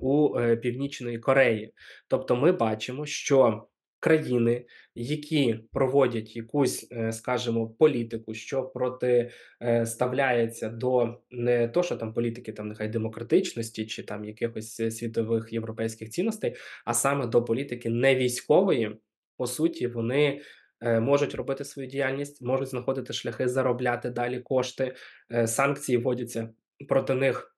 у 0.00 0.38
е, 0.38 0.56
Північної 0.56 1.18
Кореї. 1.18 1.74
Тобто, 2.08 2.36
ми 2.36 2.52
бачимо, 2.52 3.06
що 3.06 3.66
країни, 4.02 4.66
які 4.94 5.60
проводять 5.72 6.36
якусь, 6.36 6.88
е, 6.92 7.12
скажімо, 7.12 7.68
політику, 7.68 8.34
що 8.34 8.62
проти 8.62 9.30
е, 9.62 9.86
до 10.62 11.18
не 11.30 11.68
то, 11.68 11.82
що 11.82 11.96
там 11.96 12.14
політики, 12.14 12.52
там 12.52 12.68
нехай 12.68 12.88
демократичності 12.88 13.86
чи 13.86 14.02
там 14.02 14.24
якихось 14.24 14.80
е, 14.80 14.90
світових 14.90 15.52
європейських 15.52 16.10
цінностей, 16.10 16.56
а 16.84 16.94
саме 16.94 17.26
до 17.26 17.44
політики 17.44 17.90
не 17.90 18.16
військової, 18.16 18.96
по 19.36 19.46
суті, 19.46 19.86
вони 19.86 20.40
можуть 21.00 21.34
робити 21.34 21.64
свою 21.64 21.88
діяльність, 21.88 22.42
можуть 22.42 22.68
знаходити 22.68 23.12
шляхи 23.12 23.48
заробляти 23.48 24.10
далі 24.10 24.40
кошти. 24.40 24.94
Санкції 25.46 25.98
вводяться 25.98 26.50
проти 26.88 27.14
них. 27.14 27.51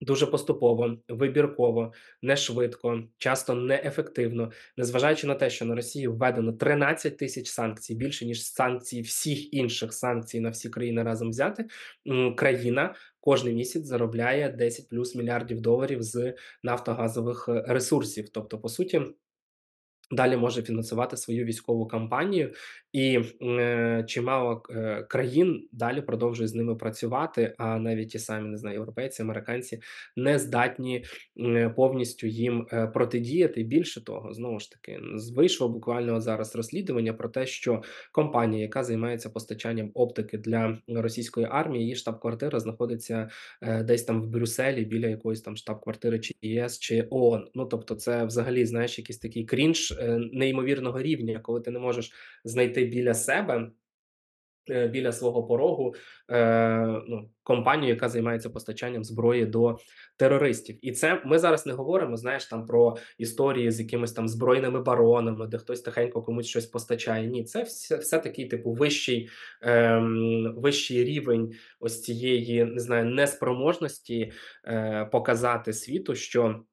Дуже 0.00 0.26
поступово, 0.26 0.96
вибірково, 1.08 1.92
не 2.22 2.36
швидко, 2.36 3.02
часто 3.18 3.54
неефективно, 3.54 4.52
незважаючи 4.76 5.26
на 5.26 5.34
те, 5.34 5.50
що 5.50 5.64
на 5.64 5.74
Росію 5.74 6.12
введено 6.12 6.52
13 6.52 7.16
тисяч 7.16 7.48
санкцій, 7.48 7.94
більше 7.94 8.26
ніж 8.26 8.44
санкції 8.44 9.02
всіх 9.02 9.54
інших 9.54 9.92
санкцій 9.92 10.40
на 10.40 10.50
всі 10.50 10.68
країни 10.68 11.02
разом 11.02 11.30
взяти. 11.30 11.64
Країна 12.36 12.94
кожен 13.20 13.54
місяць 13.54 13.84
заробляє 13.84 14.48
10 14.48 14.88
плюс 14.88 15.14
мільярдів 15.14 15.60
доларів 15.60 16.02
з 16.02 16.34
нафтогазових 16.62 17.48
е, 17.48 17.64
ресурсів. 17.66 18.28
Тобто, 18.28 18.58
по 18.58 18.68
суті. 18.68 19.02
Далі 20.10 20.36
може 20.36 20.62
фінансувати 20.62 21.16
свою 21.16 21.44
військову 21.44 21.86
кампанію, 21.86 22.52
і 22.92 23.20
е, 23.42 24.04
чимало 24.08 24.62
е, 24.70 25.02
країн 25.02 25.68
далі 25.72 26.02
продовжує 26.02 26.48
з 26.48 26.54
ними 26.54 26.76
працювати. 26.76 27.54
А 27.58 27.78
навіть 27.78 28.08
ті 28.08 28.18
самі 28.18 28.48
не 28.48 28.56
знаю, 28.56 28.74
європейці, 28.74 29.22
американці 29.22 29.80
не 30.16 30.38
здатні 30.38 31.04
е, 31.40 31.68
повністю 31.68 32.26
їм 32.26 32.66
е, 32.72 32.86
протидіяти. 32.86 33.62
Більше 33.62 34.04
того, 34.04 34.32
знову 34.32 34.60
ж 34.60 34.70
таки, 34.70 35.00
вийшло 35.36 35.68
буквально 35.68 36.20
зараз 36.20 36.56
розслідування 36.56 37.12
про 37.12 37.28
те, 37.28 37.46
що 37.46 37.82
компанія, 38.12 38.62
яка 38.62 38.84
займається 38.84 39.30
постачанням 39.30 39.90
оптики 39.94 40.38
для 40.38 40.78
російської 40.88 41.46
армії, 41.50 41.82
її 41.82 41.96
штаб-квартира 41.96 42.60
знаходиться 42.60 43.30
е, 43.62 43.82
десь 43.82 44.02
там 44.02 44.22
в 44.22 44.26
Брюсселі 44.26 44.84
біля 44.84 45.06
якоїсь 45.06 45.40
там 45.40 45.56
штаб-квартири 45.56 46.18
чи 46.18 46.34
ЄС 46.42 46.78
чи 46.78 47.06
ООН. 47.10 47.48
Ну 47.54 47.66
тобто, 47.66 47.94
це 47.94 48.24
взагалі 48.24 48.66
знаєш 48.66 48.98
якийсь 48.98 49.18
такий 49.18 49.44
крінж 49.44 49.95
е, 50.00 50.18
неймовірного 50.32 51.02
рівня, 51.02 51.40
коли 51.42 51.60
ти 51.60 51.70
не 51.70 51.78
можеш 51.78 52.12
знайти 52.44 52.84
біля 52.84 53.14
себе. 53.14 53.70
е, 54.70 54.88
Біля 54.88 55.12
свого 55.12 55.46
порогу 55.46 55.94
е, 56.30 57.02
ну, 57.08 57.30
компанію, 57.42 57.88
яка 57.90 58.08
займається 58.08 58.50
постачанням 58.50 59.04
зброї 59.04 59.46
до 59.46 59.78
терористів, 60.16 60.78
і 60.82 60.92
це 60.92 61.22
ми 61.24 61.38
зараз 61.38 61.66
не 61.66 61.72
говоримо. 61.72 62.16
Знаєш, 62.16 62.46
там 62.46 62.66
про 62.66 62.96
історії 63.18 63.70
з 63.70 63.80
якимись 63.80 64.12
там 64.12 64.28
збройними 64.28 64.82
баронами, 64.82 65.46
де 65.46 65.58
хтось 65.58 65.80
тихенько 65.80 66.22
комусь 66.22 66.46
щось 66.46 66.66
постачає. 66.66 67.26
Ні, 67.26 67.44
це 67.44 67.62
все, 67.62 67.96
все 67.96 68.18
такий 68.18 68.46
типу 68.46 68.72
вищий, 68.72 69.28
ем, 69.62 70.54
вищий 70.56 71.04
рівень 71.04 71.52
ось 71.80 72.02
цієї 72.02 72.64
не 72.64 72.80
знаю 72.80 73.04
неспроможності 73.04 74.32
е, 74.64 75.04
показати 75.12 75.72
світу, 75.72 76.14
що. 76.14 76.64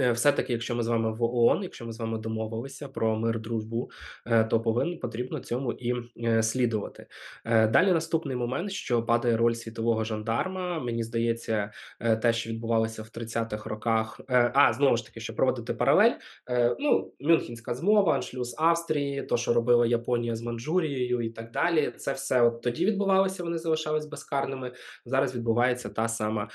Е, 0.00 0.12
все-таки, 0.12 0.52
якщо 0.52 0.74
ми 0.74 0.82
з 0.82 0.86
вами 0.88 1.12
в 1.12 1.22
ООН, 1.22 1.62
якщо 1.62 1.86
ми 1.86 1.92
з 1.92 1.98
вами 1.98 2.18
домовилися 2.18 2.88
про 2.88 3.16
мир, 3.16 3.40
дружбу, 3.40 3.90
е, 4.26 4.44
то 4.44 4.60
повинен 4.60 4.98
потрібно 4.98 5.40
цьому 5.40 5.72
і 5.72 5.94
е, 6.24 6.42
слідувати. 6.42 7.06
Далі 7.44 7.92
наступний 7.92 8.36
момент, 8.36 8.72
що 8.72 9.02
падає 9.02 9.36
роль 9.36 9.52
світового 9.52 10.04
жандарма. 10.04 10.80
Мені 10.80 11.02
здається, 11.02 11.70
те, 12.22 12.32
що 12.32 12.50
відбувалося 12.50 13.02
в 13.02 13.06
30-х 13.06 13.70
роках. 13.70 14.20
А 14.54 14.72
знову 14.72 14.96
ж 14.96 15.06
таки, 15.06 15.20
щоб 15.20 15.36
проводити 15.36 15.74
паралель. 15.74 16.12
Ну, 16.78 17.12
Мюнхенська 17.20 17.74
змова, 17.74 18.14
аншлюз 18.14 18.54
Австрії, 18.58 19.22
то, 19.22 19.36
що 19.36 19.54
робила 19.54 19.86
Японія 19.86 20.36
з 20.36 20.42
Манчжурією 20.42 21.20
і 21.20 21.30
так 21.30 21.50
далі. 21.50 21.92
Це 21.96 22.12
все 22.12 22.42
от 22.42 22.62
тоді 22.62 22.86
відбувалося. 22.86 23.42
Вони 23.42 23.58
залишались 23.58 24.06
безкарними. 24.06 24.72
Зараз 25.04 25.34
відбувається 25.34 25.88
та 25.88 26.08
сама 26.08 26.48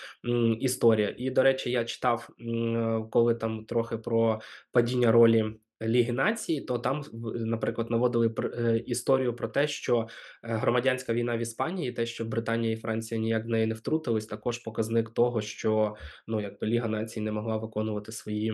історія. 0.59 1.15
І 1.17 1.29
до 1.29 1.43
речі, 1.43 1.71
я 1.71 1.85
читав, 1.85 2.29
м, 2.41 3.07
коли 3.31 3.39
там 3.39 3.65
трохи 3.65 3.97
про 3.97 4.41
падіння 4.71 5.11
ролі 5.11 5.55
Ліги 5.81 6.13
Націй, 6.13 6.61
то 6.61 6.79
там, 6.79 7.03
наприклад, 7.35 7.91
наводили 7.91 8.33
е, 8.39 8.77
історію 8.85 9.35
про 9.35 9.47
те, 9.47 9.67
що 9.67 10.07
е, 10.43 10.55
громадянська 10.55 11.13
війна 11.13 11.37
в 11.37 11.39
Іспанії, 11.39 11.91
те, 11.91 12.05
що 12.05 12.25
Британія 12.25 12.73
і 12.73 12.75
Франція 12.75 13.21
ніяк 13.21 13.45
в 13.45 13.47
неї 13.47 13.65
не 13.65 13.73
втрутились, 13.73 14.25
також 14.25 14.57
показник 14.57 15.09
того, 15.09 15.41
що 15.41 15.95
ну 16.27 16.41
якби 16.41 16.67
Ліга 16.67 16.87
Націй 16.87 17.21
не 17.21 17.31
могла 17.31 17.57
виконувати 17.57 18.11
свої 18.11 18.53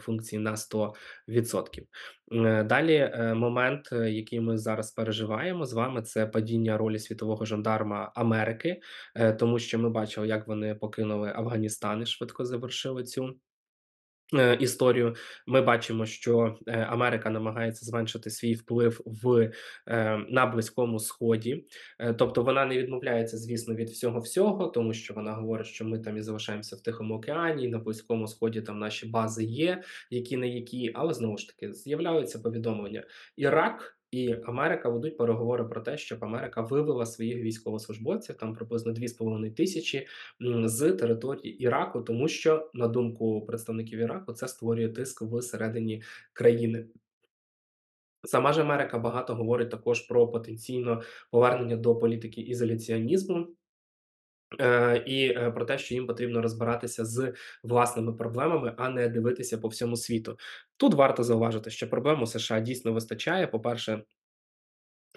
функції 0.00 0.42
на 0.42 0.54
100%. 0.54 1.82
Е, 2.32 2.64
Далі 2.64 3.12
момент, 3.34 3.88
який 3.92 4.40
ми 4.40 4.58
зараз 4.58 4.92
переживаємо 4.92 5.64
з 5.64 5.72
вами, 5.72 6.02
це 6.02 6.26
падіння 6.26 6.78
ролі 6.78 6.98
світового 6.98 7.44
жандарма 7.44 8.12
Америки, 8.14 8.80
тому 9.38 9.58
що 9.58 9.78
ми 9.78 9.90
бачили, 9.90 10.28
як 10.28 10.48
вони 10.48 10.74
покинули 10.74 11.32
Афганістан 11.34 12.02
і 12.02 12.06
швидко 12.06 12.44
завершили 12.44 13.04
цю. 13.04 13.34
Е, 14.34 14.56
Історію. 14.60 15.14
Ми 15.46 15.60
бачимо, 15.60 16.06
що 16.06 16.58
е, 16.66 16.86
Америка 16.90 17.30
намагається 17.30 17.86
зменшити 17.86 18.30
свій 18.30 18.54
вплив 18.54 19.00
в 19.06 19.52
е, 19.86 20.18
на 20.28 20.46
близькому 20.46 20.98
сході, 20.98 21.64
тобто 22.18 22.42
вона 22.42 22.64
не 22.64 22.78
відмовляється, 22.78 23.38
звісно, 23.38 23.74
від 23.74 23.88
всього 23.88 24.20
всього, 24.20 24.66
тому 24.66 24.94
що 24.94 25.14
вона 25.14 25.32
говорить, 25.32 25.66
що 25.66 25.84
ми 25.84 25.98
там 25.98 26.16
і 26.16 26.22
залишаємося 26.22 26.76
в 26.76 26.80
Тихому 26.80 27.14
океані, 27.14 27.64
і 27.64 27.68
на 27.68 27.78
близькому 27.78 28.28
сході 28.28 28.60
там 28.60 28.78
наші 28.78 29.06
бази 29.06 29.44
є, 29.44 29.82
які 30.10 30.36
не 30.36 30.48
які, 30.48 30.92
але 30.94 31.14
знову 31.14 31.38
ж 31.38 31.48
таки 31.48 31.74
з'являються 31.74 32.38
повідомлення. 32.38 33.04
Ірак 33.36 33.97
і 34.10 34.36
Америка 34.44 34.88
ведуть 34.88 35.16
переговори 35.16 35.64
про 35.64 35.80
те, 35.80 35.98
щоб 35.98 36.24
Америка 36.24 36.60
вивела 36.60 37.06
своїх 37.06 37.36
військовослужбовців 37.36 38.36
там 38.36 38.54
приблизно 38.54 38.92
2,5 38.92 39.54
тисячі 39.54 40.06
з 40.64 40.92
території 40.92 41.62
Іраку, 41.62 42.00
тому 42.00 42.28
що 42.28 42.70
на 42.74 42.88
думку 42.88 43.46
представників 43.46 43.98
Іраку 43.98 44.32
це 44.32 44.48
створює 44.48 44.88
тиск 44.88 45.22
всередині 45.22 46.02
країни. 46.32 46.86
Сама 48.24 48.52
ж 48.52 48.60
Америка 48.60 48.98
багато 48.98 49.34
говорить 49.34 49.70
також 49.70 50.00
про 50.00 50.28
потенційно 50.28 51.02
повернення 51.30 51.76
до 51.76 51.96
політики 51.96 52.40
ізоляціонізму. 52.40 53.46
Е, 54.60 55.02
і 55.06 55.28
е, 55.28 55.50
про 55.50 55.64
те, 55.64 55.78
що 55.78 55.94
їм 55.94 56.06
потрібно 56.06 56.42
розбиратися 56.42 57.04
з 57.04 57.32
власними 57.62 58.12
проблемами, 58.12 58.74
а 58.76 58.88
не 58.88 59.08
дивитися 59.08 59.58
по 59.58 59.68
всьому 59.68 59.96
світу. 59.96 60.38
Тут 60.76 60.94
варто 60.94 61.24
зауважити, 61.24 61.70
що 61.70 61.90
проблем 61.90 62.22
у 62.22 62.26
США 62.26 62.60
дійсно 62.60 62.92
вистачає. 62.92 63.46
По-перше, 63.46 64.02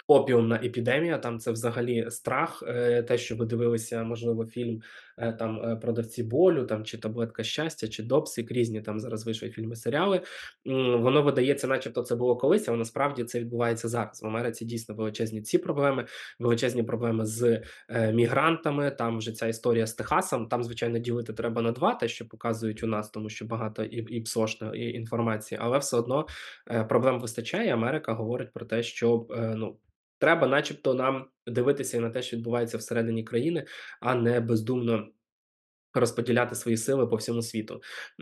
Опіумна 0.06 0.56
епідемія, 0.56 1.18
там 1.18 1.38
це 1.38 1.50
взагалі 1.50 2.10
страх. 2.10 2.62
Е, 2.66 3.02
те, 3.02 3.18
що 3.18 3.36
ви 3.36 3.46
дивилися, 3.46 4.04
можливо, 4.04 4.46
фільм 4.46 4.82
там 5.38 5.64
е, 5.64 5.76
продавці 5.76 6.22
болю, 6.22 6.64
там 6.64 6.84
чи 6.84 6.98
таблетка 6.98 7.44
щастя, 7.44 7.88
чи 7.88 8.02
Допсик, 8.02 8.52
різні 8.52 8.80
там 8.80 9.00
зараз 9.00 9.26
вийшли 9.26 9.50
фільми, 9.50 9.76
серіали. 9.76 10.20
Воно 10.64 11.22
видається, 11.22 11.66
начебто, 11.66 12.02
це 12.02 12.16
було 12.16 12.36
колись, 12.36 12.68
але 12.68 12.78
насправді 12.78 13.24
це 13.24 13.40
відбувається 13.40 13.88
зараз. 13.88 14.22
В 14.22 14.26
Америці 14.26 14.64
дійсно 14.64 14.94
величезні 14.94 15.42
ці 15.42 15.58
проблеми, 15.58 16.06
величезні 16.38 16.82
проблеми 16.82 17.26
з 17.26 17.62
е, 17.88 18.12
мігрантами. 18.12 18.90
Там 18.90 19.18
вже 19.18 19.32
ця 19.32 19.46
історія 19.46 19.86
з 19.86 19.94
Техасом. 19.94 20.48
Там, 20.48 20.64
звичайно, 20.64 20.98
ділити 20.98 21.32
треба 21.32 21.62
на 21.62 21.72
два, 21.72 21.94
те, 21.94 22.08
що 22.08 22.28
показують 22.28 22.82
у 22.82 22.86
нас, 22.86 23.10
тому 23.10 23.28
що 23.28 23.44
багато 23.44 23.84
і, 23.84 23.96
і 23.96 24.20
псошної 24.20 24.96
інформації, 24.96 25.58
але 25.62 25.78
все 25.78 25.96
одно 25.96 26.26
е, 26.70 26.84
проблем 26.84 27.20
вистачає. 27.20 27.74
Америка 27.74 28.12
говорить 28.12 28.52
про 28.52 28.66
те, 28.66 28.82
що 28.82 29.26
е, 29.30 29.54
ну. 29.56 29.76
Треба, 30.22 30.46
начебто, 30.46 30.94
нам 30.94 31.26
дивитися 31.46 32.00
на 32.00 32.10
те, 32.10 32.22
що 32.22 32.36
відбувається 32.36 32.78
всередині 32.78 33.24
країни, 33.24 33.66
а 34.00 34.14
не 34.14 34.40
бездумно 34.40 35.08
розподіляти 35.94 36.54
свої 36.54 36.76
сили 36.76 37.06
по 37.06 37.16
всьому 37.16 37.42
світу. 37.42 37.80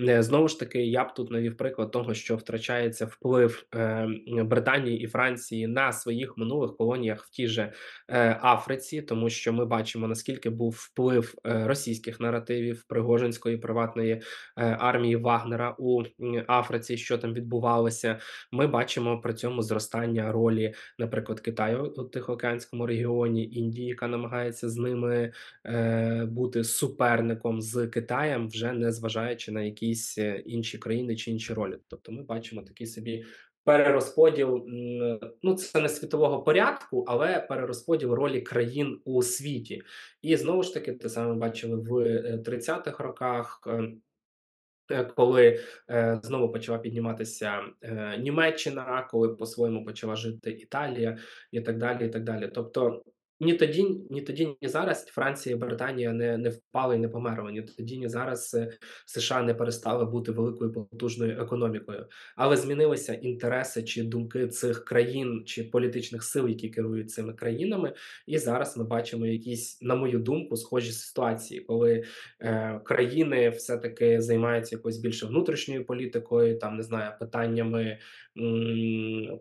Е, 0.08 0.22
Знову 0.22 0.48
ж 0.48 0.58
таки, 0.58 0.82
я 0.86 1.04
б 1.04 1.14
тут 1.14 1.30
навів 1.30 1.56
приклад 1.56 1.90
того, 1.90 2.14
що 2.14 2.36
втрачається 2.36 3.06
вплив 3.06 3.66
е, 3.74 4.08
Британії 4.44 5.00
і 5.00 5.06
Франції 5.06 5.66
на 5.66 5.92
своїх 5.92 6.36
минулих 6.36 6.76
колоніях 6.76 7.24
в 7.24 7.30
тій 7.30 7.48
же 7.48 7.72
е, 8.08 8.38
Африці, 8.42 9.02
тому 9.02 9.30
що 9.30 9.52
ми 9.52 9.64
бачимо 9.64 10.08
наскільки 10.08 10.50
був 10.50 10.76
вплив 10.78 11.34
російських 11.44 12.20
наративів 12.20 12.84
Пригожинської 12.88 13.56
приватної 13.56 14.22
армії 14.56 15.16
Вагнера 15.16 15.74
у 15.78 16.02
Африці, 16.48 16.96
що 16.96 17.18
там 17.18 17.34
відбувалося. 17.34 18.18
Ми 18.52 18.66
бачимо 18.66 19.20
при 19.20 19.34
цьому 19.34 19.62
зростання 19.62 20.32
ролі, 20.32 20.74
наприклад, 20.98 21.40
Китаю 21.40 21.94
у 21.96 22.04
Тихоокеанському 22.04 22.86
регіоні, 22.86 23.44
Індії, 23.44 23.88
яка 23.88 24.08
намагається 24.08 24.68
з 24.68 24.76
ними 24.76 25.32
бути 26.26 26.64
суперником 26.64 27.59
з 27.62 27.86
Китаєм, 27.86 28.48
вже 28.48 28.72
не 28.72 28.92
зважаючи 28.92 29.52
на 29.52 29.62
якісь 29.62 30.18
е, 30.18 30.42
інші 30.46 30.78
країни 30.78 31.16
чи 31.16 31.30
інші 31.30 31.52
ролі. 31.54 31.78
Тобто, 31.88 32.12
ми 32.12 32.22
бачимо 32.22 32.62
такий 32.62 32.86
собі. 32.86 33.24
Перерозподіл, 33.64 34.66
ну 35.42 35.54
це 35.54 35.80
не 35.80 35.88
світового 35.88 36.42
порядку, 36.42 37.04
але 37.08 37.40
перерозподіл 37.40 38.12
ролі 38.12 38.40
країн 38.40 39.00
у 39.04 39.22
світі. 39.22 39.82
І 40.22 40.36
знову 40.36 40.62
ж 40.62 40.74
таки, 40.74 40.92
те 40.92 41.08
саме 41.08 41.34
бачили 41.34 41.76
в 41.76 41.98
е, 41.98 42.42
30-х 42.46 43.04
роках. 43.04 43.60
е, 43.66 43.92
Е, 44.90 45.04
коли, 45.04 45.60
е, 45.90 46.20
знову 46.22 46.52
почала 46.52 46.78
підніматися, 46.78 47.60
е, 47.82 48.18
Німеччина, 48.18 49.08
коли 49.10 49.28
по-своєму 49.28 49.84
почала 49.84 50.16
жити 50.16 50.50
Італія 50.50 51.18
і 51.52 51.60
так 51.60 51.78
далі, 51.78 52.06
і 52.06 52.08
так 52.08 52.24
далі. 52.24 52.50
Тобто 52.54 53.02
ні 53.40 53.54
тоді 53.54 54.00
ні 54.10 54.22
тоді, 54.22 54.56
ні 54.62 54.68
зараз 54.68 55.04
Франція 55.04 55.56
і 55.56 55.58
Британія 55.58 56.12
не 56.12 56.38
не 56.38 56.48
впали 56.48 56.96
і 56.96 56.98
не 56.98 57.08
померли. 57.08 57.52
Ні 57.52 57.62
тоді, 57.62 57.98
ні 57.98 58.08
зараз, 58.08 58.54
е, 58.54 58.72
США 59.06 59.42
не 59.42 59.54
перестали 59.54 60.04
бути 60.04 60.32
великою 60.32 60.72
потужною 60.72 61.42
економікою. 61.42 62.06
Але 62.36 62.56
змінилися 62.56 63.14
інтереси 63.14 63.82
чи 63.82 64.02
думки 64.02 64.46
цих 64.48 64.84
країн, 64.84 65.42
чи 65.46 65.64
політичних 65.64 66.22
сил, 66.24 66.48
які 66.48 66.68
керують 66.68 67.10
цими 67.10 67.34
країнами. 67.34 67.92
І 68.26 68.38
зараз 68.38 68.76
ми 68.76 68.84
бачимо 68.84 69.26
якісь, 69.26 69.82
на 69.82 69.94
мою 69.94 70.18
думку, 70.18 70.56
схожі 70.56 70.92
ситуації, 70.92 71.60
коли, 71.60 72.04
е, 72.40 72.80
країни 72.84 73.50
все-таки 73.50 74.20
займаються 74.20 74.76
якоюсь 74.76 74.98
більше 74.98 75.26
внутрішньою 75.26 75.84
політикою, 75.86 76.58
там 76.58 76.76
не 76.76 76.82
знаю, 76.82 77.12
питаннями, 77.20 77.98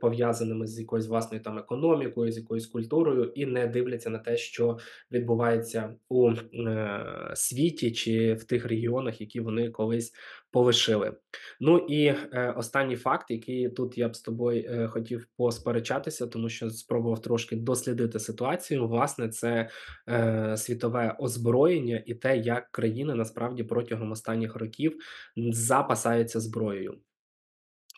пов'язаними 0.01 0.67
з 0.67 0.79
якоюсь 0.79 1.07
власною 1.07 1.43
там 1.43 1.57
економікою, 1.57 2.31
з 2.31 2.37
якоюсь 2.37 2.67
культурою, 2.67 3.31
і 3.35 3.45
не 3.45 3.67
дивляться 3.67 3.88
на 4.09 4.19
те, 4.19 4.37
що 4.37 4.77
відбувається 5.11 5.95
у 6.09 6.31
е, 6.31 7.31
світі 7.35 7.91
чи 7.91 8.33
в 8.33 8.43
тих 8.43 8.65
регіонах, 8.65 9.21
які 9.21 9.39
вони 9.39 9.69
колись 9.69 10.13
полишили. 10.51 11.13
Ну 11.59 11.77
і 11.77 12.05
е, 12.05 12.53
останній 12.57 12.95
факт, 12.95 13.31
який 13.31 13.69
тут 13.69 13.97
я 13.97 14.09
б 14.09 14.15
з 14.15 14.21
тобою 14.21 14.65
е, 14.69 14.87
хотів 14.87 15.27
посперечатися, 15.37 16.27
тому 16.27 16.49
що 16.49 16.69
спробував 16.69 17.21
трошки 17.21 17.55
дослідити 17.55 18.19
ситуацію. 18.19 18.87
Власне, 18.87 19.29
це 19.29 19.69
е, 20.09 20.57
світове 20.57 21.15
озброєння 21.19 22.03
і 22.05 22.13
те, 22.13 22.37
як 22.37 22.71
країни 22.71 23.15
насправді 23.15 23.63
протягом 23.63 24.11
останніх 24.11 24.55
років 24.55 24.97
запасаються 25.35 26.39
зброєю. 26.39 26.97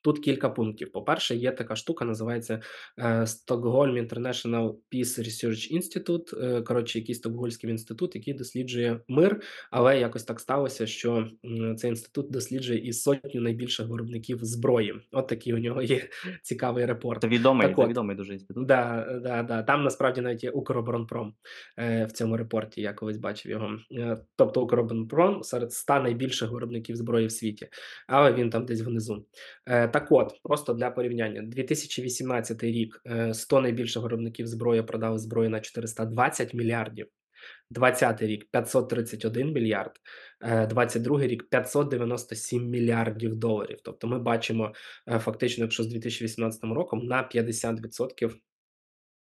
Тут 0.01 0.19
кілька 0.19 0.49
пунктів. 0.49 0.91
По-перше, 0.91 1.35
є 1.35 1.51
така 1.51 1.75
штука, 1.75 2.05
називається 2.05 2.61
е, 2.97 3.21
Stockholm 3.21 4.07
International 4.07 4.75
Peace 4.93 5.19
Research 5.19 5.77
Institute. 5.77 6.45
Е, 6.45 6.61
коротше, 6.61 6.99
якийсь 6.99 7.17
стокгольмський 7.17 7.69
інститут, 7.69 8.15
який 8.15 8.33
досліджує 8.33 8.99
мир, 9.07 9.41
але 9.71 9.99
якось 9.99 10.23
так 10.23 10.39
сталося, 10.39 10.87
що 10.87 11.27
цей 11.77 11.89
інститут 11.89 12.31
досліджує 12.31 12.79
і 12.79 12.93
сотню 12.93 13.41
найбільших 13.41 13.87
виробників 13.87 14.39
зброї. 14.41 14.93
От 15.11 15.27
такий 15.27 15.53
у 15.53 15.57
нього 15.57 15.81
є 15.81 16.01
цікавий 16.43 16.85
репорт. 16.85 17.21
Це 17.21 17.27
відомий, 17.27 17.67
Так 17.67 17.75
це 17.75 17.81
от, 17.81 17.89
відомий 17.89 18.15
дуже 18.15 18.33
інститут. 18.33 18.65
Да, 18.67 19.19
да, 19.23 19.43
да. 19.43 19.63
Там 19.63 19.83
насправді 19.83 20.21
навіть 20.21 20.43
є 20.43 20.51
Укроборонпром 20.51 21.33
е, 21.79 22.05
в 22.05 22.11
цьому 22.11 22.37
репорті. 22.37 22.81
Я 22.81 22.93
колись 22.93 23.17
бачив 23.17 23.51
його. 23.51 23.69
Тобто 24.35 24.61
Укроборонпром 24.61 25.43
серед 25.43 25.73
100 25.73 25.99
найбільших 25.99 26.51
виробників 26.51 26.95
зброї 26.95 27.27
в 27.27 27.31
світі, 27.31 27.67
але 28.07 28.33
він 28.33 28.49
там 28.49 28.65
десь 28.65 28.81
внизу. 28.81 29.25
Е, 29.91 29.99
так 29.99 30.11
от, 30.11 30.33
просто 30.43 30.73
для 30.73 30.91
порівняння, 30.91 31.41
2018 31.41 32.63
рік 32.63 33.01
е, 33.05 33.33
100 33.33 33.61
найбільших 33.61 34.03
виробників 34.03 34.47
зброї 34.47 34.83
продали 34.83 35.19
зброю 35.19 35.49
на 35.49 35.59
420 35.59 36.53
мільярдів. 36.53 37.07
20 37.69 38.21
рік 38.21 38.45
531 38.51 39.53
мільярд, 39.53 39.91
е, 40.41 40.67
22 40.67 41.27
рік 41.27 41.49
597 41.49 42.69
мільярдів 42.69 43.35
доларів. 43.35 43.77
Тобто, 43.83 44.07
ми 44.07 44.19
бачимо 44.19 44.73
е, 45.07 45.19
фактично, 45.19 45.63
якщо 45.63 45.83
з 45.83 45.87
2018 45.87 46.63
роком 46.63 47.05
на 47.05 47.23
50% 47.23 48.31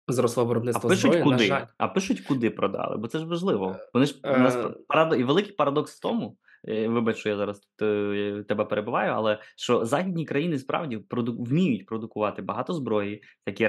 зросло 0.08 0.44
А 0.44 0.46
виробництво 0.46 0.90
пишуть 0.90 1.14
зброї. 1.14 1.32
На 1.32 1.38
жаль, 1.38 1.60
куди? 1.60 1.72
А 1.78 1.88
пишуть, 1.88 2.22
куди 2.22 2.50
продали, 2.50 2.98
бо 2.98 3.08
це 3.08 3.20
ж 3.20 3.26
важливо. 3.26 3.72
е, 3.80 3.90
Вони 3.94 4.06
ж 4.06 4.16
у 4.24 4.28
нас 4.28 4.56
е, 4.56 4.70
парадо 4.88 5.16
і 5.16 5.24
великий 5.24 5.52
парадокс 5.52 5.98
в 5.98 6.00
тому, 6.00 6.38
е, 6.44 6.49
вибач, 6.64 7.18
що 7.18 7.30
я 7.30 7.38
зараз 7.38 7.60
тут 7.60 7.88
е, 7.88 8.44
тебе 8.48 8.66
перебиваю, 8.66 9.12
але 9.12 9.40
що 9.56 9.86
західні 9.86 10.26
країни 10.26 10.58
справді 10.58 10.98
проду 10.98 11.36
вміють 11.40 11.86
продукувати 11.86 12.42
багато 12.42 12.74
зброї, 12.74 13.24
такі 13.46 13.68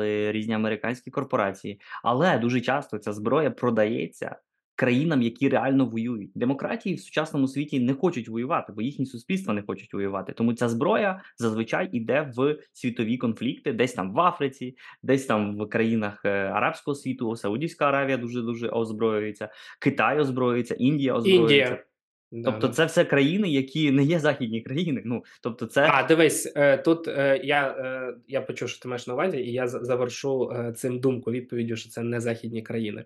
е, 0.00 0.32
різні 0.32 0.54
американські 0.54 1.10
корпорації, 1.10 1.80
але 2.02 2.38
дуже 2.38 2.60
часто 2.60 2.98
ця 2.98 3.12
зброя 3.12 3.50
продається 3.50 4.36
країнам, 4.80 5.22
які 5.22 5.48
реально 5.48 5.86
воюють. 5.86 6.30
Демократії 6.34 6.94
в 6.94 7.00
сучасному 7.00 7.48
світі 7.48 7.80
не 7.80 7.94
хочуть 7.94 8.28
воювати, 8.28 8.72
бо 8.72 8.82
їхні 8.82 9.06
суспільства 9.06 9.54
не 9.54 9.62
хочуть 9.62 9.94
воювати. 9.94 10.32
Тому 10.32 10.52
ця 10.54 10.68
зброя 10.68 11.22
зазвичай 11.38 11.88
іде 11.92 12.32
в 12.36 12.58
світові 12.72 13.16
конфлікти, 13.16 13.72
десь 13.72 13.92
там 13.92 14.12
в 14.12 14.20
Африці, 14.20 14.76
десь 15.02 15.26
там 15.26 15.56
в 15.58 15.68
країнах 15.68 16.22
е, 16.24 16.30
арабського 16.30 16.94
світу, 16.94 17.36
Саудівська 17.36 17.88
Аравія 17.88 18.16
дуже 18.16 18.42
дуже 18.42 18.68
озброюється, 18.68 19.48
Китай 19.80 20.20
озброюється, 20.20 20.74
Індія 20.74 21.14
озброюється. 21.14 21.54
Індія. 21.54 21.84
Да, 22.32 22.50
Тобто, 22.50 22.66
да. 22.66 22.72
це 22.72 22.84
все 22.84 23.04
країни, 23.04 23.48
які 23.48 23.90
не 23.90 24.02
є 24.02 24.18
західні 24.18 24.60
країни. 24.60 25.02
Ну 25.04 25.24
тобто, 25.40 25.66
це 25.66 25.88
А, 25.90 26.02
дивись, 26.02 26.52
е, 26.56 26.78
тут 26.78 27.08
е, 27.08 27.40
я 27.44 27.68
е, 27.68 28.14
я 28.28 28.40
почув, 28.40 28.68
що 28.68 28.82
ти 28.82 28.88
маєш 28.88 29.06
на 29.06 29.14
увазі, 29.14 29.38
і 29.38 29.52
я 29.52 29.68
завершу 29.68 30.52
цим 30.76 31.00
думку 31.00 31.30
відповіддю, 31.30 31.76
що 31.76 31.90
це 31.90 32.02
не 32.02 32.20
західні 32.20 32.62
країни. 32.62 33.04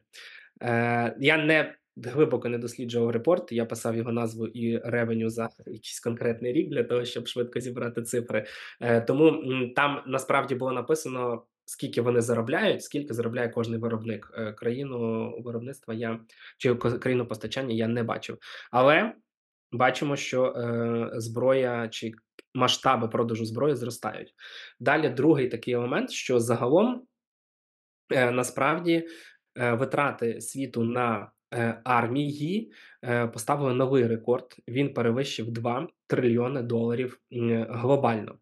Я 1.18 1.44
не 1.46 1.74
глибоко 1.96 2.48
не 2.48 2.58
досліджував 2.58 3.10
репорт, 3.10 3.52
я 3.52 3.64
писав 3.64 3.96
його 3.96 4.12
назву 4.12 4.46
і 4.46 4.78
ревеню 4.78 5.30
за 5.30 5.48
якийсь 5.66 6.00
конкретний 6.00 6.52
рік 6.52 6.68
для 6.68 6.82
того, 6.82 7.04
щоб 7.04 7.26
швидко 7.26 7.60
зібрати 7.60 8.02
цифри. 8.02 8.46
Тому 9.06 9.42
там 9.76 10.02
насправді 10.06 10.54
було 10.54 10.72
написано. 10.72 11.42
Скільки 11.66 12.00
вони 12.00 12.20
заробляють, 12.20 12.82
скільки 12.82 13.14
заробляє 13.14 13.48
кожний 13.48 13.78
виробник 13.78 14.34
Е, 14.36 14.52
країну 14.52 15.30
виробництва 15.44 15.94
я 15.94 16.20
чи 16.58 16.74
країну 16.74 17.26
постачання 17.26 17.74
я 17.74 17.88
не 17.88 18.02
бачив, 18.02 18.38
але 18.70 19.12
бачимо, 19.72 20.16
що 20.16 20.44
е, 20.44 21.10
зброя 21.20 21.88
чи 21.88 22.12
масштаби 22.54 23.08
продажу 23.08 23.44
зброї 23.44 23.76
зростають. 23.76 24.34
Далі 24.80 25.08
другий 25.08 25.48
такий 25.48 25.74
елемент, 25.74 26.10
що 26.10 26.40
загалом 26.40 27.06
е, 28.12 28.30
насправді 28.30 29.08
е, 29.58 29.72
витрати 29.72 30.40
світу 30.40 30.84
на 30.84 31.32
е, 31.54 31.80
армії 31.84 32.72
е, 33.04 33.26
поставили 33.26 33.74
новий 33.74 34.06
рекорд. 34.06 34.56
Він 34.68 34.94
перевищив 34.94 35.50
2 35.50 35.88
трильйони 36.06 36.62
доларів 36.62 37.20
глобально. 37.68 38.38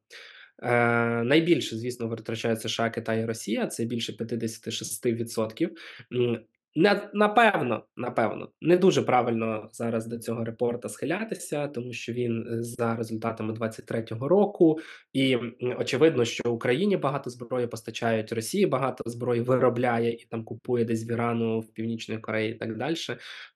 Е, 0.62 1.22
найбільше, 1.24 1.76
звісно, 1.76 2.08
витрачають 2.08 2.60
США, 2.60 2.90
Китай 2.90 3.22
і 3.22 3.24
Росія. 3.24 3.66
Це 3.66 3.84
більше 3.84 4.12
56%. 4.12 5.70
М, 6.12 6.40
Не, 6.74 7.10
напевно, 7.14 7.84
напевно, 7.96 8.48
не 8.60 8.76
дуже 8.76 9.02
правильно 9.02 9.68
зараз 9.72 10.06
до 10.06 10.18
цього 10.18 10.44
репорта 10.44 10.88
схилятися, 10.88 11.68
тому 11.68 11.92
що 11.92 12.12
він 12.12 12.46
е, 12.52 12.62
за 12.62 12.96
результатами 12.96 13.52
23-го 13.52 14.28
року, 14.28 14.78
і 15.12 15.36
очевидно, 15.78 16.24
що 16.24 16.52
Україні 16.52 16.96
багато 16.96 17.30
зброї 17.30 17.66
постачають, 17.66 18.32
Росії 18.32 18.66
багато 18.66 19.04
зброї 19.10 19.40
виробляє 19.40 20.12
і 20.12 20.26
там 20.30 20.44
купує 20.44 20.84
десь 20.84 21.08
в 21.08 21.10
Ірану, 21.10 21.60
в 21.60 21.72
Північної 21.72 22.20
Кореї 22.20 22.50
і 22.52 22.54
так 22.54 22.76
далі. 22.76 22.94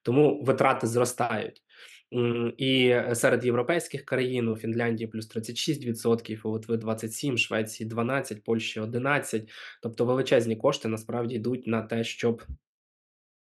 Тому 0.01 0.41
витрати 0.43 0.87
зростають. 0.87 1.61
І 2.57 2.89
е, 2.89 3.15
серед 3.15 3.45
європейських 3.45 4.05
країн 4.05 4.47
у 4.47 4.55
Фінляндії 4.55 5.07
плюс 5.07 5.35
36%, 5.35 6.41
у 6.43 6.49
Литви 6.49 6.75
27%, 6.75 7.37
Швеції 7.37 7.89
12%, 7.89 8.41
Польщі 8.45 8.81
11%. 8.81 9.49
Тобто 9.81 10.05
величезні 10.05 10.55
кошти 10.55 10.87
насправді 10.87 11.35
йдуть 11.35 11.67
на 11.67 11.81
те, 11.81 12.03
щоб 12.03 12.43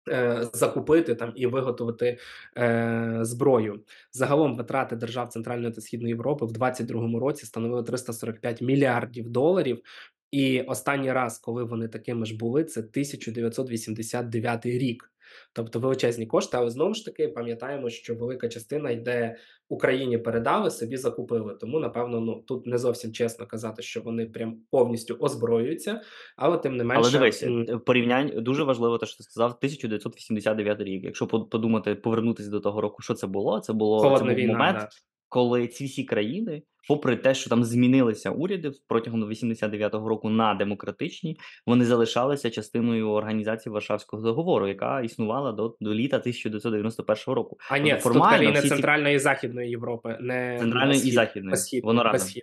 е, 0.09 0.49
закупити 0.53 1.15
там 1.15 1.33
і 1.37 1.47
виготовити 1.47 2.19
е, 2.57 3.19
зброю. 3.21 3.85
Загалом 4.13 4.57
витрати 4.57 4.97
держав 4.97 5.29
Центральної 5.29 5.73
та 5.73 5.81
Східної 5.81 6.11
Європи 6.11 6.47
в 6.47 6.53
2022 6.53 7.21
році 7.21 7.47
становили 7.47 7.83
345 7.83 8.63
мільярдів 8.63 9.29
доларів. 9.29 9.83
І 10.31 10.61
останній 10.61 11.13
раз, 11.13 11.39
коли 11.39 11.65
вони 11.65 11.89
такими 11.89 12.27
ж 12.27 12.37
були, 12.37 12.65
це 12.65 12.81
1989 12.81 14.67
рік. 14.67 15.14
Тобто 15.53 15.81
величезні 15.81 16.27
кошти, 16.27 16.57
але 16.57 16.71
знову 16.71 16.95
ж 16.95 17.05
таки 17.05 17.29
пам'ятаємо, 17.29 17.91
що 17.91 18.15
велика 18.15 18.49
частина 18.49 18.91
йде 18.91 19.37
Україні 19.69 20.19
передали, 20.19 20.71
собі 20.71 20.97
закупили. 20.97 21.55
Тому 21.55 21.81
напевно, 21.81 22.21
ну 22.21 22.35
тут 22.47 22.67
не 22.67 22.79
зовсім 22.79 23.13
чесно 23.13 23.47
казати, 23.47 23.83
що 23.83 24.01
вони 24.01 24.27
прям 24.27 24.57
повністю 24.71 25.15
озброюються, 25.15 26.01
але 26.37 26.59
тим 26.59 26.77
не 26.77 26.85
менше 26.85 27.03
Але 27.05 27.13
дивись, 27.13 27.43
е, 27.43 27.79
порівнянь 27.79 28.33
дуже 28.37 28.65
важливо, 28.65 28.99
те, 28.99 29.07
що 29.07 29.17
ти 29.17 29.23
сказав, 29.23 29.51
1989 29.51 30.81
рік. 30.81 31.05
Якщо 31.05 31.27
подумати, 31.27 31.95
повернутися 31.95 32.51
до 32.51 32.61
того 32.61 32.81
року, 32.81 33.03
що 33.03 33.15
це 33.15 33.27
було? 33.27 33.61
Це 33.61 33.73
було 33.73 34.19
це 34.19 34.25
був 34.25 34.35
війна. 34.35 34.53
момент, 34.53 34.79
Да. 34.79 34.89
Коли 35.29 35.67
ці 35.69 35.85
всі 35.85 36.05
країни, 36.05 36.63
попри 36.89 37.17
те, 37.17 37.35
що 37.35 37.51
там 37.51 37.65
змінилися 37.65 38.31
уряди 38.31 38.73
протягом 38.89 39.25
89-го 39.25 40.09
року 40.09 40.31
на 40.31 40.55
демократичні, 40.55 41.39
вони 41.67 41.85
залишалися 41.85 42.51
частиною 42.51 43.11
організації 43.11 43.73
Варшавського 43.73 44.23
договору, 44.23 44.69
яка 44.69 45.01
існувала 45.01 45.53
до, 45.53 45.77
до 45.81 45.95
літа 45.95 46.17
1991 46.17 47.35
року. 47.35 47.57
А 47.71 47.79
ні, 47.79 47.95
формально, 47.95 48.29
тут 48.29 48.37
країни 48.37 48.61
ці 48.61 48.69
Центральної 48.69 49.17
і 49.17 49.19
Західної 49.19 49.71
Європи, 49.71 50.19
не 50.21 50.57
центральної 50.61 51.09
і 51.09 51.11
західної, 51.11 51.81
воно 51.83 52.03
разом. 52.03 52.43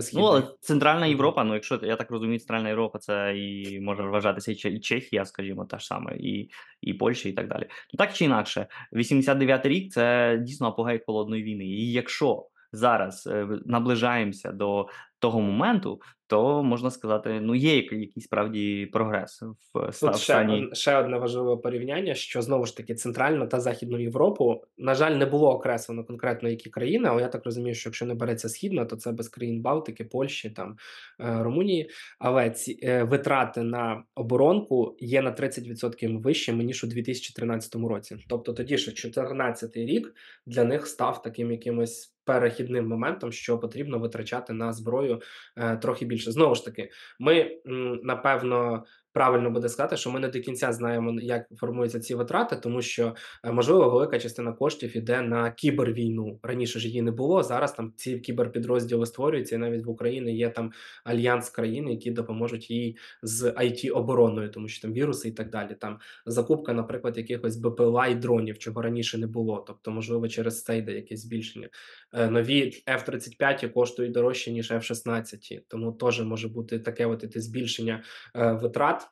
Схід. 0.00 0.18
Ну, 0.18 0.24
але. 0.24 0.42
Центральна 0.60 1.06
Європа, 1.06 1.44
ну, 1.44 1.54
якщо 1.54 1.80
я 1.82 1.96
так 1.96 2.10
розумію, 2.10 2.38
Центральна 2.38 2.68
Європа 2.68 2.98
це 2.98 3.38
і 3.38 3.80
може 3.80 4.02
вважатися 4.02 4.52
і 4.52 4.74
і 4.74 4.80
Чехія, 4.80 5.24
скажімо, 5.24 5.64
та 5.64 5.78
ж 5.78 5.86
саме, 5.86 6.16
і 6.16 6.50
і 6.80 6.94
Польща, 6.94 7.28
і 7.28 7.32
так 7.32 7.48
далі. 7.48 7.66
Ну, 7.92 7.98
так 7.98 8.14
чи 8.14 8.24
інакше, 8.24 8.66
89-й 8.92 9.68
рік 9.68 9.92
це 9.92 10.36
дійсно 10.42 10.68
апогей 10.68 11.02
холодної 11.06 11.42
війни. 11.42 11.64
І 11.64 11.92
якщо 11.92 12.46
зараз, 12.72 13.26
е, 13.26 13.48
наближаємося 13.66 14.52
до 14.52 14.86
того 15.18 15.40
моменту, 15.40 16.00
то 16.26 16.62
можна 16.62 16.90
сказати, 16.90 17.40
ну, 17.40 17.54
є 17.54 17.76
який 17.76 18.00
якийсь 18.00 18.24
справді 18.24 18.86
прогрес 18.92 19.42
в 19.74 20.00
Тут 20.00 20.16
ще 20.16 20.68
ще 20.72 20.96
одне 20.96 21.18
важливе 21.18 21.56
порівняння, 21.56 22.14
що 22.14 22.42
знову 22.42 22.66
ж 22.66 22.76
таки 22.76 22.94
Центральну 22.94 23.46
та 23.46 23.60
Західну 23.60 23.98
Європу, 23.98 24.64
на 24.78 24.94
жаль, 24.94 25.12
не 25.12 25.26
було 25.26 25.50
окреслено 25.50 26.04
конкретно 26.04 26.48
які 26.48 26.70
країни, 26.70 27.08
але 27.08 27.22
я 27.22 27.28
так 27.28 27.44
розумію, 27.44 27.74
що 27.74 27.88
якщо 27.88 28.06
не 28.06 28.14
береться 28.14 28.48
Східна, 28.48 28.84
то 28.84 28.96
це 28.96 29.12
без 29.12 29.28
країн 29.28 29.62
Балтики, 29.62 30.04
Польщі, 30.04 30.50
там, 30.50 30.76
е, 31.20 31.42
Румунії. 31.42 31.90
Але 32.18 32.50
ці, 32.50 32.78
е, 32.82 33.02
витрати 33.02 33.62
на 33.62 34.02
оборонку 34.14 34.96
є 35.00 35.22
на 35.22 35.30
30 35.30 36.18
вищими, 36.18 36.64
ніж 36.64 36.84
у 36.84 36.86
2013 36.86 37.88
році. 37.88 38.16
Тобто 38.28 38.52
тоді 38.52 38.78
ще 38.78 38.92
14 38.92 39.76
рік 39.76 40.14
для 40.46 40.64
них 40.64 40.86
став 40.86 41.22
таким 41.22 41.50
якимось 41.50 42.15
перехідним 42.26 42.88
моментом, 42.88 43.32
що 43.32 43.58
потрібно 43.58 43.98
витрачати 43.98 44.52
на 44.52 44.72
зброю, 44.72 45.20
е, 45.56 45.76
трохи 45.76 46.04
більше. 46.04 46.32
Знову 46.32 46.54
ж 46.54 46.64
таки, 46.64 46.90
ми, 47.20 47.60
м, 47.66 48.00
напевно, 48.04 48.84
правильно 49.16 49.50
буде 49.50 49.68
сказати, 49.68 49.96
що 49.96 50.10
ми 50.10 50.20
не 50.20 50.28
до 50.28 50.40
кінця 50.40 50.72
знаємо, 50.72 51.20
як 51.20 51.46
формуються 51.56 52.00
ці 52.00 52.14
витрати, 52.14 52.56
тому 52.56 52.82
що, 52.82 53.14
е, 53.44 53.52
можливо, 53.52 53.90
велика 53.90 54.18
частина 54.18 54.52
коштів 54.52 54.96
іде 54.96 55.22
на 55.22 55.50
кібервійну. 55.50 56.40
Раніше 56.42 56.78
ж 56.78 56.88
її 56.88 57.02
не 57.02 57.10
було, 57.10 57.42
зараз 57.42 57.72
там 57.72 57.92
ці 57.96 58.18
кіберпідрозділи 58.18 59.06
створюються, 59.06 59.54
і 59.54 59.58
навіть 59.58 59.86
в 59.86 59.90
Україні 59.90 60.36
є 60.36 60.50
там 60.50 60.72
альянс 61.04 61.50
країн, 61.50 61.88
які 61.88 62.10
допоможуть 62.10 62.70
їй 62.70 62.96
з 63.22 63.42
IT-обороною, 63.42 64.50
тому 64.50 64.68
що 64.68 64.82
там 64.82 64.92
віруси 64.92 65.28
і 65.28 65.32
так 65.32 65.50
далі. 65.50 65.76
Там 65.80 65.98
закупка, 66.26 66.72
наприклад, 66.72 67.16
якихось 67.16 67.56
БПЛА 67.56 68.06
і 68.06 68.14
дронів, 68.14 68.58
чого 68.58 68.82
раніше 68.82 69.18
не 69.18 69.26
було. 69.26 69.64
Тобто, 69.66 69.90
можливо, 69.90 70.28
через 70.28 70.62
це 70.62 70.78
йде 70.78 70.92
якесь 70.92 71.20
збільшення. 71.20 71.68
Е, 72.12 72.30
нові 72.30 72.72
F-35 72.86 73.72
коштують 73.72 74.12
дорожче, 74.12 74.52
ніж 74.52 74.70
F-16, 74.72 75.60
тому 75.68 75.92
теж 75.92 76.20
може 76.20 76.48
бути 76.48 76.78
таке 76.78 77.06
от 77.06 77.38
збільшення, 77.38 78.02
е, 78.36 78.52
витрат. 78.52 79.05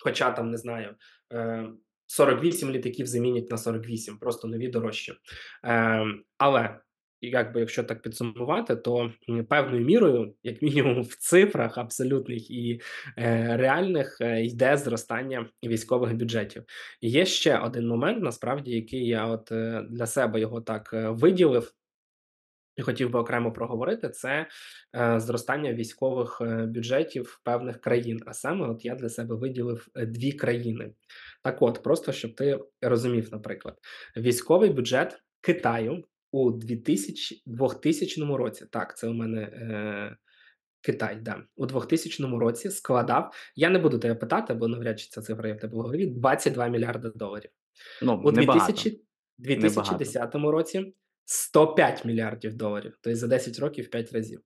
Хоча 0.00 0.30
там, 0.30 0.50
не 0.50 0.56
знаю, 0.56 0.94
е, 1.32 1.68
48 2.06 2.70
літаків 2.70 3.06
замінять 3.06 3.50
на 3.50 3.58
48, 3.58 4.18
просто 4.18 4.48
нові 4.48 4.68
дорожчі. 4.68 5.12
Е, 5.64 6.04
але 6.38 6.80
якби 7.20 7.60
якщо 7.60 7.84
так 7.84 8.02
підсумувати, 8.02 8.76
то 8.76 9.12
певною 9.48 9.84
мірою, 9.84 10.34
як 10.42 10.62
мінімум 10.62 11.02
в 11.02 11.14
цифрах 11.14 11.78
абсолютних 11.78 12.50
і 12.50 12.80
е, 13.18 13.56
реальних, 13.56 14.18
е, 14.20 14.44
йде 14.44 14.76
зростання 14.76 15.50
військових 15.64 16.14
бюджетів. 16.14 16.64
І 17.00 17.10
є 17.10 17.26
ще 17.26 17.58
один 17.58 17.88
момент, 17.88 18.22
насправді, 18.22 18.70
який 18.70 19.06
я 19.06 19.26
от 19.26 19.52
е, 19.52 19.86
для 19.90 20.06
себе 20.06 20.40
його 20.40 20.60
так 20.60 20.90
е, 20.92 21.08
виділив. 21.08 21.72
І 22.76 22.82
хотів 22.82 23.10
би 23.10 23.18
окремо 23.18 23.52
проговорити 23.52 24.08
це 24.08 24.46
е, 24.96 25.20
зростання 25.20 25.72
військових 25.72 26.40
е, 26.40 26.66
бюджетів 26.66 27.40
певних 27.44 27.80
країн. 27.80 28.20
А 28.26 28.32
саме, 28.32 28.68
от 28.68 28.84
я 28.84 28.94
для 28.94 29.08
себе 29.08 29.34
виділив 29.34 29.88
е, 29.94 30.06
дві 30.06 30.32
країни. 30.32 30.92
Так, 31.42 31.62
от, 31.62 31.82
просто 31.82 32.12
щоб 32.12 32.34
ти 32.34 32.58
розумів, 32.82 33.28
наприклад, 33.32 33.78
військовий 34.16 34.70
бюджет 34.70 35.22
Китаю 35.40 36.04
у 36.32 36.50
2000, 36.50 37.42
2000 37.46 38.36
році. 38.36 38.66
Так, 38.70 38.96
це 38.96 39.08
у 39.08 39.12
мене 39.12 39.42
е, 39.42 40.16
Китай, 40.82 41.18
да, 41.22 41.42
у 41.56 41.66
2000 41.66 42.38
році 42.38 42.70
складав. 42.70 43.34
Я 43.56 43.70
не 43.70 43.78
буду 43.78 43.98
тебе 43.98 44.14
питати, 44.14 44.54
бо 44.54 44.68
навряд 44.68 45.00
чи 45.00 45.08
ця 45.08 45.20
цифра 45.20 45.48
є 45.48 45.54
в 45.54 45.58
тебе 45.58 45.76
в 45.76 45.80
голові. 45.80 46.06
22 46.06 46.68
мільярди 46.68 47.12
доларів. 47.14 47.50
ну, 48.02 48.22
У 48.24 48.32
небагато, 48.32 48.72
2000 48.72 48.90
небагато. 49.38 49.96
2010 49.98 50.34
році 50.34 50.94
105 51.32 52.04
мільярдів 52.04 52.54
доларів, 52.54 52.98
тобто 53.00 53.18
за 53.18 53.26
10 53.26 53.58
років 53.58 53.90
5 53.90 54.12
разів. 54.12 54.40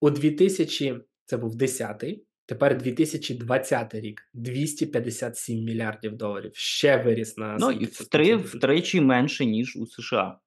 У 0.00 0.10
2000 0.10 1.00
це 1.24 1.36
був 1.36 1.56
10-й, 1.56 2.24
тепер 2.46 2.78
2020 2.78 3.94
рік 3.94 4.22
257 4.34 5.64
мільярдів 5.64 6.16
доларів. 6.16 6.50
Ще 6.54 6.96
виріс 6.96 7.36
на 7.36 7.56
Ну, 7.60 7.70
і 7.70 7.84
втри 7.84 8.36
втричі 8.36 9.00
менше, 9.00 9.46
ніж 9.46 9.76
у 9.76 9.86
США. 9.86 10.38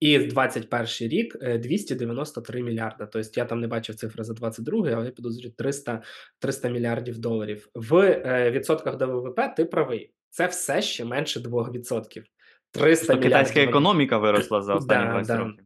І 0.00 0.18
21 0.18 0.86
рік 1.00 1.36
е, 1.42 1.58
293 1.58 2.62
мільярда. 2.62 3.06
Тобто 3.06 3.40
я 3.40 3.44
там 3.44 3.60
не 3.60 3.66
бачив 3.66 3.96
цифри 3.96 4.24
за 4.24 4.34
22, 4.34 4.90
але 4.90 5.04
я 5.04 5.10
підозрюю 5.10 5.54
300, 5.58 6.02
300 6.38 6.68
мільярдів 6.68 7.18
доларів. 7.18 7.68
В 7.74 7.96
е, 7.96 8.50
відсотках 8.50 8.96
до 8.96 9.06
ВВП 9.06 9.40
ти 9.56 9.64
правий. 9.64 10.12
Це 10.30 10.46
все 10.46 10.82
ще 10.82 11.04
менше 11.04 11.40
2%. 11.40 12.22
300 12.72 13.06
Просто 13.06 13.22
китайська 13.22 13.60
економіка 13.60 14.18
виросла 14.18 14.62
за 14.62 14.74
останні 14.76 15.06
Да, 15.06 15.12
20 15.12 15.38
років. 15.38 15.64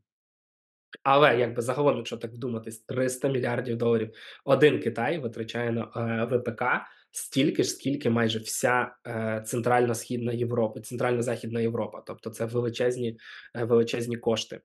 Але 1.02 1.38
якби 1.38 1.62
загалом, 1.62 1.96
якщо 1.96 2.16
так 2.16 2.32
вдуматись, 2.32 2.78
300 2.78 3.28
мільярдів 3.28 3.76
доларів 3.76 4.10
один 4.44 4.80
Китай 4.80 5.18
витрачає 5.18 5.72
на 5.72 5.82
е, 5.96 6.36
ВПК 6.36 6.62
стільки 7.10 7.62
ж, 7.62 7.70
скільки 7.70 8.10
майже 8.10 8.38
вся 8.38 8.94
е, 9.06 9.42
центральна 9.46 9.94
східна 9.94 10.32
Європа, 10.32 10.80
центральна 10.80 11.22
західна 11.22 11.60
Європа. 11.60 12.02
Тобто 12.06 12.30
це 12.30 12.44
величезні, 12.44 13.18
е, 13.54 13.64
величезні 13.64 14.16
кошти. 14.16 14.60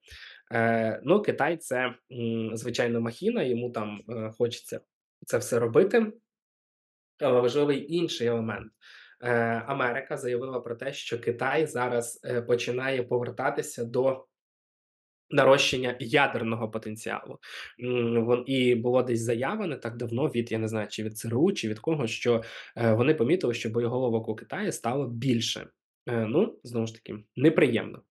Е, 0.53 1.01
ну, 1.03 1.21
Китай 1.21 1.57
це 1.57 1.93
м, 2.11 2.57
звичайно 2.57 3.01
махіна, 3.01 3.43
йому 3.43 3.69
там 3.69 4.01
е, 4.09 4.31
хочеться 4.37 4.79
це 5.25 5.37
все 5.37 5.59
робити. 5.59 6.13
Але 7.19 7.41
важливий 7.41 7.95
інший 7.95 8.27
елемент. 8.27 8.71
Е, 9.23 9.63
Америка 9.67 10.17
заявила 10.17 10.59
про 10.59 10.75
те, 10.75 10.93
що 10.93 11.19
Китай 11.19 11.65
зараз 11.65 12.21
е, 12.25 12.41
починає 12.41 13.03
повертатися 13.03 13.85
до 13.85 14.25
нарощення 15.29 15.95
ядерного 15.99 16.69
потенціалу. 16.69 17.39
І 18.45 18.75
було 18.75 19.03
десь 19.03 19.21
заява 19.21 19.67
не 19.67 19.75
так 19.75 19.97
давно 19.97 20.27
від 20.27 20.51
я 20.51 20.57
не 20.57 20.67
знаю, 20.67 20.87
чи 20.87 21.03
від 21.03 21.17
ЦРУ, 21.17 21.51
чи 21.51 21.69
від 21.69 21.79
кого, 21.79 22.07
що 22.07 22.43
е, 22.77 22.93
вони 22.93 23.13
помітили, 23.13 23.53
що 23.53 23.69
боєголовок 23.69 24.29
у 24.29 24.35
Китаї 24.35 24.71
стало 24.71 25.07
більше. 25.07 25.67
Ну, 26.07 26.59
знову 26.63 26.87
ж 26.87 26.93
таки, 26.93 27.17
неприємно. 27.35 28.01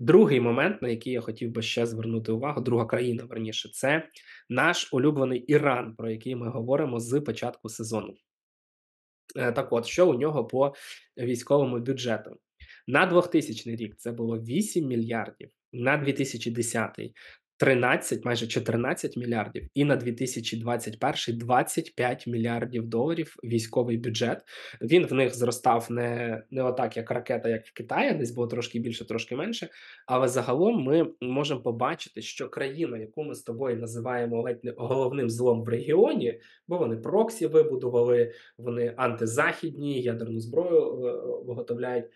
Другий 0.00 0.40
момент, 0.40 0.82
на 0.82 0.88
який 0.88 1.12
я 1.12 1.20
хотів 1.20 1.50
би 1.50 1.62
ще 1.62 1.86
звернути 1.86 2.32
увагу, 2.32 2.60
друга 2.60 2.86
країна, 2.86 3.24
верніше, 3.24 3.68
це 3.68 4.08
наш 4.48 4.92
улюблений 4.92 5.38
Іран, 5.38 5.94
про 5.96 6.10
який 6.10 6.36
ми 6.36 6.48
говоримо 6.48 7.00
з 7.00 7.20
початку 7.20 7.68
сезону. 7.68 8.14
Е, 9.38 9.52
Так 9.52 9.72
от, 9.72 9.86
що 9.86 10.10
у 10.10 10.14
нього 10.14 10.44
по 10.44 10.74
військовому 11.18 11.78
бюджету? 11.78 12.36
На 12.86 13.06
2000 13.06 13.76
рік 13.76 13.94
це 13.96 14.12
було 14.12 14.38
8 14.38 14.86
мільярдів, 14.86 15.50
на 15.72 15.96
2010 15.96 17.12
13, 17.58 18.24
майже 18.24 18.46
14 18.46 19.16
мільярдів, 19.16 19.68
і 19.74 19.84
на 19.84 19.96
2021 19.96 21.38
25 21.38 22.26
мільярдів 22.26 22.86
доларів 22.86 23.36
військовий 23.44 23.98
бюджет. 23.98 24.42
Він 24.82 25.06
в 25.06 25.12
них 25.12 25.34
зростав 25.34 25.86
не, 25.90 26.42
не 26.50 26.62
отак, 26.62 26.96
як 26.96 27.10
ракета, 27.10 27.48
як 27.48 27.66
в 27.66 27.72
Китаї, 27.72 28.14
десь 28.14 28.30
було 28.30 28.46
трошки 28.46 28.78
більше, 28.78 29.06
трошки 29.06 29.36
менше. 29.36 29.68
Але 30.06 30.28
загалом 30.28 30.82
ми 30.82 31.06
можемо 31.20 31.60
побачити, 31.60 32.22
що 32.22 32.48
країна, 32.48 32.98
яку 32.98 33.24
ми 33.24 33.34
з 33.34 33.42
тобою 33.42 33.76
називаємо 33.76 34.42
ледь 34.42 34.64
не 34.64 34.74
головним 34.76 35.30
злом 35.30 35.64
в 35.64 35.68
регіоні, 35.68 36.40
бо 36.68 36.78
вони 36.78 36.96
проксі 36.96 37.46
вибудували, 37.46 38.32
вони 38.58 38.94
антизахідні, 38.96 40.02
ядерну 40.02 40.40
зброю 40.40 40.80
е, 40.80 41.12
виготовляють. 41.46 42.06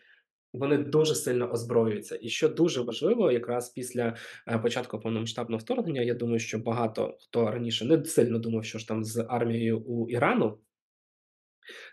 Вони 0.53 0.79
дуже 0.79 1.15
сильно 1.15 1.53
озброюються. 1.53 2.19
І 2.23 2.29
що 2.29 2.49
дуже 2.49 2.81
важливо, 2.81 3.33
якраз 3.33 3.69
після 3.69 4.17
е, 4.49 4.59
початку 4.59 5.01
повномасштабного 5.01 5.59
вторгнення, 5.59 6.03
я 6.03 6.15
думаю, 6.15 6.39
що 6.39 6.59
багато 6.59 7.17
хто 7.21 7.51
раніше 7.51 7.85
не 7.85 8.05
сильно 8.05 8.39
думав, 8.39 8.65
що 8.65 8.79
ж 8.79 8.89
там 8.89 9.05
з 9.05 9.27
армією 9.29 9.81
у 9.81 10.09
Ірану. 10.11 10.59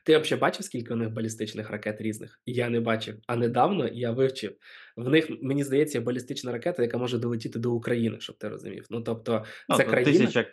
Ти 0.05 0.17
взагалі 0.17 0.41
бачив, 0.41 0.65
скільки 0.65 0.93
у 0.93 0.97
них 0.97 1.09
балістичних 1.09 1.69
ракет 1.69 2.01
різних? 2.01 2.41
Я 2.45 2.69
не 2.69 2.79
бачив. 2.79 3.15
А 3.27 3.35
недавно 3.35 3.87
я 3.87 4.11
вивчив. 4.11 4.55
В 4.95 5.09
них, 5.09 5.29
мені 5.41 5.63
здається, 5.63 6.01
балістична 6.01 6.51
ракета, 6.51 6.83
яка 6.83 6.97
може 6.97 7.17
долетіти 7.17 7.59
до 7.59 7.73
України, 7.73 8.17
щоб 8.19 8.37
ти 8.37 8.49
розумів. 8.49 8.85
Ну 8.89 9.01
тобто, 9.01 9.43
Ну, 9.69 9.77
це 9.77 9.83
то 9.83 9.89
країна. 9.89 10.11
тисяча, 10.11 10.45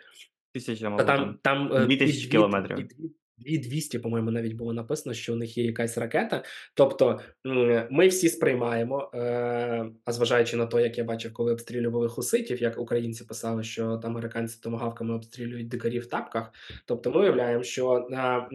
тисяча, 0.53 0.89
мабуть, 0.89 1.07
там 1.07 1.39
там 1.43 1.67
там 1.69 1.73
е, 1.83 1.85
2000 1.85 2.21
дві- 2.21 2.31
кілометрів. 2.31 2.77
дві- 2.77 2.83
дві- 2.83 3.11
2200, 3.37 3.99
по-моєму, 3.99 4.31
навіть 4.31 4.53
було 4.53 4.73
написано, 4.73 5.13
що 5.13 5.33
у 5.33 5.35
них 5.35 5.57
є 5.57 5.63
якась 5.63 5.97
ракета. 5.97 6.43
Тобто, 6.73 7.19
ми 7.89 8.07
всі 8.07 8.29
сприймаємо, 8.29 9.11
е, 9.13 9.85
а 10.05 10.11
зважаючи 10.11 10.57
на 10.57 10.65
те, 10.65 10.81
як 10.81 10.97
я 10.97 11.03
бачив, 11.03 11.33
коли 11.33 11.51
обстрілювали 11.51 12.09
хуситів, 12.09 12.61
як 12.61 12.79
українці 12.79 13.23
писали, 13.23 13.63
що 13.63 13.97
там 13.97 14.11
американці 14.11 14.59
томагавками 14.63 15.15
обстрілюють 15.15 15.67
дикарів 15.67 16.03
в 16.03 16.05
тапках. 16.05 16.51
Тобто, 16.85 17.11
ми 17.11 17.21
уявляємо, 17.21 17.63
що 17.63 18.07
на 18.09 18.47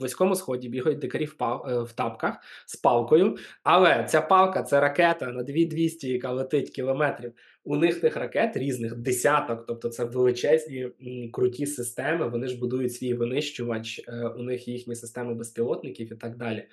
близькому 0.00 0.34
сході 0.34 0.68
бігають 0.68 0.98
дикарі 0.98 1.24
е, 1.24 1.80
в 1.80 1.92
тапках 1.92 2.36
з 2.66 2.76
палкою, 2.76 3.36
але 3.62 4.06
ця 4.08 4.20
палка 4.20 4.62
це 4.62 4.80
ракета 4.80 5.26
на 5.26 5.42
2200, 5.42 6.08
яка 6.08 6.32
летить 6.32 6.70
кілометрів. 6.70 7.32
У 7.64 7.76
них 7.76 8.00
тих 8.00 8.16
ракет 8.16 8.56
різних 8.56 8.96
десяток, 8.96 9.66
тобто 9.66 9.88
це 9.88 10.04
величезні 10.04 10.90
круті 11.32 11.66
системи. 11.66 12.28
Вони 12.28 12.48
ж 12.48 12.58
будують 12.58 12.94
свій 12.94 13.14
винищувач, 13.14 14.04
е, 14.08 14.26
у 14.26 14.42
них 14.42 14.68
їхні 14.68 14.96
системи 14.96 15.34
безпілотників 15.34 16.12
і 16.12 16.16
так 16.16 16.36
далі. 16.36 16.66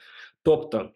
Тобто 0.43 0.91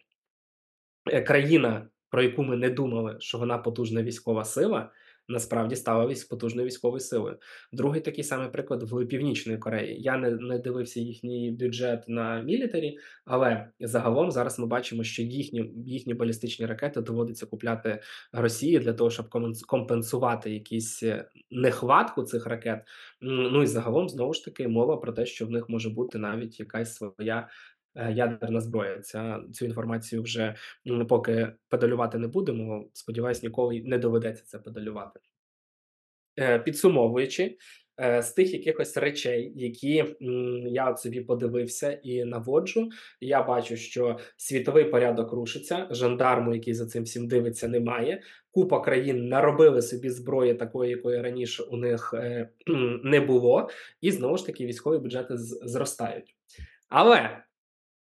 е, 1.12 1.22
країна, 1.22 1.88
про 2.10 2.22
яку 2.22 2.42
ми 2.42 2.56
не 2.56 2.70
думали, 2.70 3.16
що 3.18 3.38
вона 3.38 3.58
потужна 3.58 4.02
військова 4.02 4.44
сила, 4.44 4.90
насправді 5.28 5.76
стала 5.76 6.14
потужною 6.30 6.66
військовою 6.66 7.00
силою. 7.00 7.38
Другий 7.72 8.00
такий 8.00 8.24
самий 8.24 8.48
приклад 8.48 8.82
в 8.82 9.06
Північної 9.06 9.58
Кореї. 9.58 10.02
Я 10.02 10.16
не, 10.16 10.30
не 10.30 10.58
дивився 10.58 11.00
їхній 11.00 11.50
бюджет 11.50 12.04
на 12.08 12.42
мілітарі, 12.42 12.98
але 13.24 13.68
загалом 13.80 14.30
зараз 14.30 14.58
ми 14.58 14.66
бачимо, 14.66 15.04
що 15.04 15.22
їхні, 15.22 15.72
їхні 15.86 16.14
балістичні 16.14 16.66
ракети 16.66 17.00
доводиться 17.00 17.46
купляти 17.46 18.00
Росії 18.32 18.78
для 18.78 18.92
того, 18.92 19.10
щоб 19.10 19.28
компенсувати 19.66 20.50
якісь 20.50 21.02
е, 21.02 21.28
нехватку 21.50 22.22
цих 22.22 22.46
ракет. 22.46 22.82
Ну 23.20 23.62
і 23.62 23.66
загалом 23.66 24.08
знову 24.08 24.34
ж 24.34 24.44
таки 24.44 24.68
мова 24.68 24.96
про 24.96 25.12
те, 25.12 25.26
що 25.26 25.46
в 25.46 25.50
них 25.50 25.68
може 25.68 25.90
бути 25.90 26.18
навіть 26.18 26.60
якась 26.60 26.94
своя. 26.94 27.48
Е, 27.96 28.12
Ядерна 28.12 28.60
зброя. 28.60 28.98
Ця 29.00 29.40
цю 29.52 29.64
інформацію 29.64 30.22
вже 30.22 30.54
поки 31.08 31.48
педалювати 31.68 32.18
не 32.18 32.28
будемо. 32.28 32.88
Сподіваюсь, 32.92 33.42
ніколи 33.42 33.82
не 33.84 33.98
доведеться 33.98 34.44
це 34.46 34.58
педалювати. 34.58 35.20
Е, 36.38 36.58
Підсумовуючи, 36.58 37.56
е, 38.00 38.22
з 38.22 38.32
тих 38.32 38.52
якихось 38.52 38.96
речей, 38.96 39.52
які 39.56 40.04
я 40.66 40.96
собі 40.96 41.20
подивився 41.20 41.92
і 41.92 42.24
наводжу, 42.24 42.88
я 43.20 43.42
бачу, 43.42 43.76
що 43.76 44.18
світовий 44.36 44.84
порядок 44.84 45.32
рушиться, 45.32 45.86
жандарму, 45.90 46.54
який 46.54 46.74
за 46.74 46.86
цим 46.86 47.04
всім 47.04 47.28
дивиться, 47.28 47.68
немає. 47.68 48.22
Купа 48.50 48.80
країн 48.80 49.28
наробили 49.28 49.82
собі 49.82 50.10
зброї 50.10 50.54
такої, 50.54 50.90
якої 50.90 51.22
раніше 51.22 51.62
у 51.62 51.76
них 51.76 52.14
не 53.04 53.20
було, 53.20 53.68
і 54.00 54.10
знову 54.10 54.36
ж 54.36 54.46
таки 54.46 54.66
військові 54.66 54.98
бюджети 54.98 55.34
зростають. 55.38 56.36
Але 56.88 57.45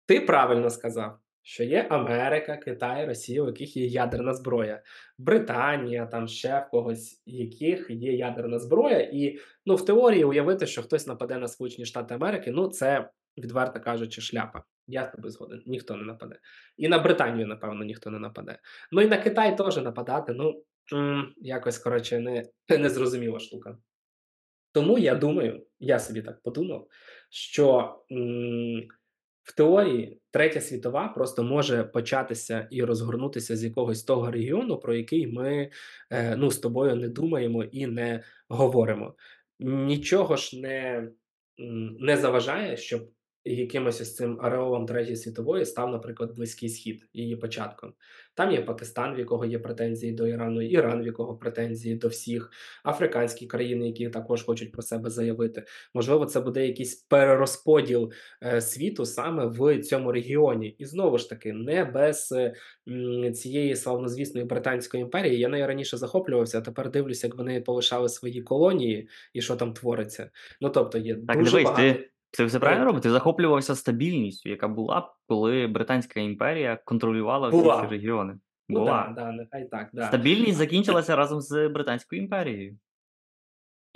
ти 0.07 0.21
правильно 0.21 0.71
сказав, 0.71 1.19
що 1.43 1.65
є 1.65 1.87
Америка, 1.91 2.57
Китай, 2.57 3.07
Росія, 3.07 3.43
у 3.43 3.47
яких 3.47 3.77
є 3.77 3.87
ядерна 3.87 4.35
зброя, 4.35 4.83
Британія, 5.19 6.07
там 6.07 6.29
ще 6.29 6.61
в 6.61 6.71
когось, 6.71 7.23
яких 7.27 7.87
є 7.91 8.13
ядерна 8.13 8.59
зброя, 8.59 9.11
і 9.13 9.39
ну 9.67 9.75
в 9.75 9.85
теорії 9.85 10.25
уявити, 10.25 10.67
що 10.67 10.83
хтось 10.83 11.07
нападе 11.07 11.39
на 11.39 11.49
Сполучені 11.49 11.87
Штати 11.87 12.15
Америки, 12.15 12.51
ну 12.51 12.69
це 12.69 13.11
відверто 13.39 13.81
кажучи, 13.81 14.21
шляпа. 14.21 14.65
Я 14.89 15.05
з 15.05 15.11
тобою 15.13 15.31
згоден, 15.31 15.63
ніхто 15.67 15.97
не 15.97 16.05
нападе. 16.05 16.39
І 16.77 16.89
на 16.89 16.99
Британію, 16.99 17.47
напевно, 17.47 17.85
ніхто 17.85 18.11
не 18.11 18.19
нападе. 18.19 18.59
Ну 18.93 19.01
і 19.01 19.07
на 19.07 19.17
Китай 19.17 19.57
теж 19.57 19.77
нападати. 19.77 20.33
Ну 20.33 20.63
якось 21.37 21.79
коротше 21.79 22.21
не, 22.21 22.45
незрозуміла 22.79 23.39
штука. 23.39 23.79
Тому 24.73 24.99
я 24.99 25.15
думаю, 25.15 25.67
я 25.79 25.99
собі 25.99 26.23
так 26.23 26.43
подумав, 26.43 26.89
що 27.31 27.97
м, 28.13 28.89
в 29.47 29.55
теорії 29.55 30.21
третя 30.31 30.61
світова 30.61 31.09
просто 31.09 31.43
може 31.43 31.85
початися 31.85 32.69
і 32.71 32.85
розгорнутися 32.85 33.57
з 33.57 33.65
якогось 33.65 34.03
того 34.03 34.31
регіону, 34.31 34.79
про 34.79 34.95
який 34.95 35.27
ми 35.27 35.71
е, 36.11 36.37
ну, 36.37 36.51
з 36.51 36.59
тобою 36.59 36.97
не 36.97 37.09
думаємо 37.09 37.65
і 37.65 37.87
не 37.87 38.23
говоримо. 38.49 39.15
Нічого 39.59 40.37
ж 40.37 40.61
не, 40.61 41.09
не 42.01 42.17
заважає, 42.17 42.77
щоб 42.77 43.11
якимось 43.55 44.01
ось 44.01 44.15
цим 44.15 44.39
ареолом 44.43 44.87
третьої 44.87 45.17
світової 45.17 45.67
став, 45.67 45.91
наприклад, 45.91 46.35
Близький 46.37 46.69
Схід, 46.69 47.09
її 47.13 47.37
початком. 47.37 47.93
Там 48.35 48.53
є 48.53 48.63
Пакистан, 48.63 49.15
в 49.15 49.19
якого 49.19 49.45
є 49.45 49.59
претензії 49.59 50.13
до 50.13 50.27
Ірану, 50.27 50.63
Іран, 50.63 51.03
в 51.03 51.07
якого 51.07 51.37
претензії 51.37 51.95
до 51.95 52.09
всіх, 52.09 52.51
африканські 52.85 53.47
країни, 53.47 53.87
які 53.87 54.09
також 54.09 54.43
хочуть 54.43 54.73
про 54.73 54.83
себе 54.83 55.11
заявити. 55.11 55.65
Можливо, 55.95 56.27
це 56.27 56.41
буде 56.41 56.67
якийсь 56.67 56.95
перерозподіл 56.95 58.13
е, 58.43 58.61
світу 58.61 59.07
саме 59.07 59.47
в 59.47 59.83
цьому 59.83 60.13
регіоні. 60.13 60.69
І 60.69 60.85
знову 60.85 61.19
ж 61.19 61.29
таки, 61.29 61.53
не 61.53 61.85
без 61.85 62.33
е, 62.33 62.55
м, 62.89 63.33
цієї 63.35 63.77
славнозвісної 63.77 64.47
британської 64.47 65.03
імперії. 65.03 65.39
Я 65.39 65.49
нею 65.49 65.67
раніше 65.67 65.97
захоплювався, 65.97 66.59
а 66.59 66.61
тепер 66.61 66.91
дивлюся, 66.91 67.27
як 67.27 67.37
вони 67.37 67.61
полишали 67.61 68.09
свої 68.09 68.43
колонії 68.43 69.09
і 69.33 69.43
що 69.43 69.57
там 69.57 69.73
твориться. 69.75 70.31
Ну 70.61 70.71
тобто 70.71 70.99
є 70.99 71.15
Так, 71.15 71.39
дуже 71.39 71.51
дивись, 71.51 71.65
багато. 71.65 71.83
ти, 71.83 72.11
ти 72.37 72.45
все 72.45 72.59
правильно 72.59 72.85
робить? 72.85 73.03
Ти 73.03 73.11
захоплювався 73.11 73.75
стабільністю, 73.75 74.49
яка 74.49 74.69
була, 74.69 75.15
коли 75.29 75.67
Британська 75.67 76.21
імперія 76.21 76.79
контролювала 76.85 77.49
всі 77.49 77.63
ці 77.63 77.91
регіони. 77.91 78.39
Ну 78.69 78.85
да, 78.85 79.13
да, 79.17 79.33
нехай 79.33 79.69
так. 79.69 79.89
Да. 79.93 80.07
Стабільність 80.07 80.59
закінчилася 80.59 81.17
разом 81.17 81.41
з 81.41 81.69
Британською 81.69 82.23
імперією. 82.23 82.79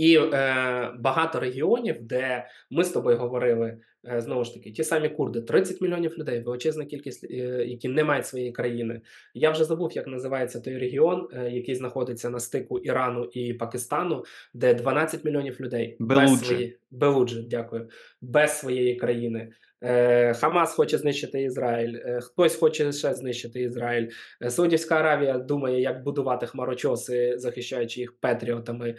І 0.00 0.16
е, 0.16 0.90
багато 0.98 1.40
регіонів, 1.40 1.96
де 2.00 2.46
ми 2.70 2.84
з 2.84 2.90
тобою 2.90 3.18
говорили, 3.18 3.78
е, 4.08 4.20
знову 4.20 4.44
ж 4.44 4.54
таки, 4.54 4.70
ті 4.70 4.84
самі 4.84 5.08
курди, 5.08 5.40
30 5.40 5.80
мільйонів 5.80 6.18
людей, 6.18 6.40
величезна 6.40 6.84
кількість, 6.84 7.24
е, 7.24 7.34
які 7.66 7.88
не 7.88 8.04
мають 8.04 8.26
своєї 8.26 8.52
країни. 8.52 9.00
Я 9.34 9.50
вже 9.50 9.64
забув, 9.64 9.92
як 9.92 10.06
називається 10.06 10.60
той 10.60 10.78
регіон, 10.78 11.28
е, 11.32 11.50
який 11.50 11.74
знаходиться 11.74 12.30
на 12.30 12.40
стику 12.40 12.78
Ірану 12.78 13.24
і 13.24 13.54
Пакистану, 13.54 14.24
де 14.54 14.74
12 14.74 15.24
мільйонів 15.24 15.60
людей 15.60 15.96
Белуджі. 15.98 16.30
без 16.30 16.40
своєї 16.40 16.76
Белуджі, 16.90 17.46
дякую, 17.50 17.88
без 18.20 18.58
своєї 18.58 18.96
країни. 18.96 19.52
Е, 19.82 20.34
Хамас 20.34 20.74
хоче 20.74 20.98
знищити 20.98 21.42
Ізраїль, 21.42 21.96
е, 22.04 22.20
хтось 22.20 22.56
хоче 22.56 22.92
ще 22.92 23.14
знищити 23.14 23.62
Ізраїль. 23.62 24.08
Е, 24.42 24.50
Саудівська 24.50 24.94
Аравія 24.94 25.38
думає, 25.38 25.80
як 25.80 26.02
будувати 26.02 26.46
хмарочоси, 26.46 27.38
захищаючи 27.38 28.00
їх 28.00 28.20
петріотами. 28.20 28.94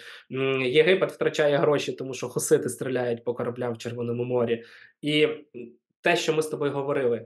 Єгипет 0.66 1.12
втрачає 1.12 1.58
гроші, 1.58 1.92
тому 1.92 2.14
що 2.14 2.30
хусити 2.30 2.70
стріляють 2.70 3.24
по 3.24 3.34
кораблям 3.34 3.74
в 3.74 3.78
Червоному 3.78 4.24
морі. 4.24 4.64
І 5.02 5.28
те, 6.02 6.16
що 6.16 6.34
ми 6.34 6.42
з 6.42 6.48
тобою 6.48 6.72
говорили, 6.72 7.26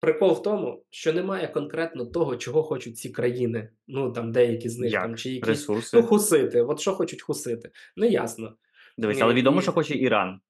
прикол 0.00 0.32
в 0.32 0.42
тому, 0.42 0.84
що 0.90 1.12
немає 1.12 1.48
конкретно 1.48 2.06
того, 2.06 2.36
чого 2.36 2.62
хочуть 2.62 2.96
ці 2.96 3.10
країни. 3.10 3.68
Ну 3.88 4.12
там 4.12 4.32
деякі 4.32 4.68
з 4.68 4.78
них 4.78 4.92
Як? 4.92 5.02
там 5.02 5.16
чи 5.16 5.30
якісь 5.30 5.48
Ресурси. 5.48 5.96
ну 5.96 6.02
хусити. 6.02 6.62
От 6.62 6.80
що 6.80 6.92
хочуть 6.92 7.22
хусити, 7.22 7.70
не 7.96 8.08
ясно. 8.08 8.54
Дивись, 8.98 9.20
але 9.20 9.34
відомо, 9.34 9.62
що 9.62 9.72
хоче 9.72 9.94
Іран. 9.94 10.40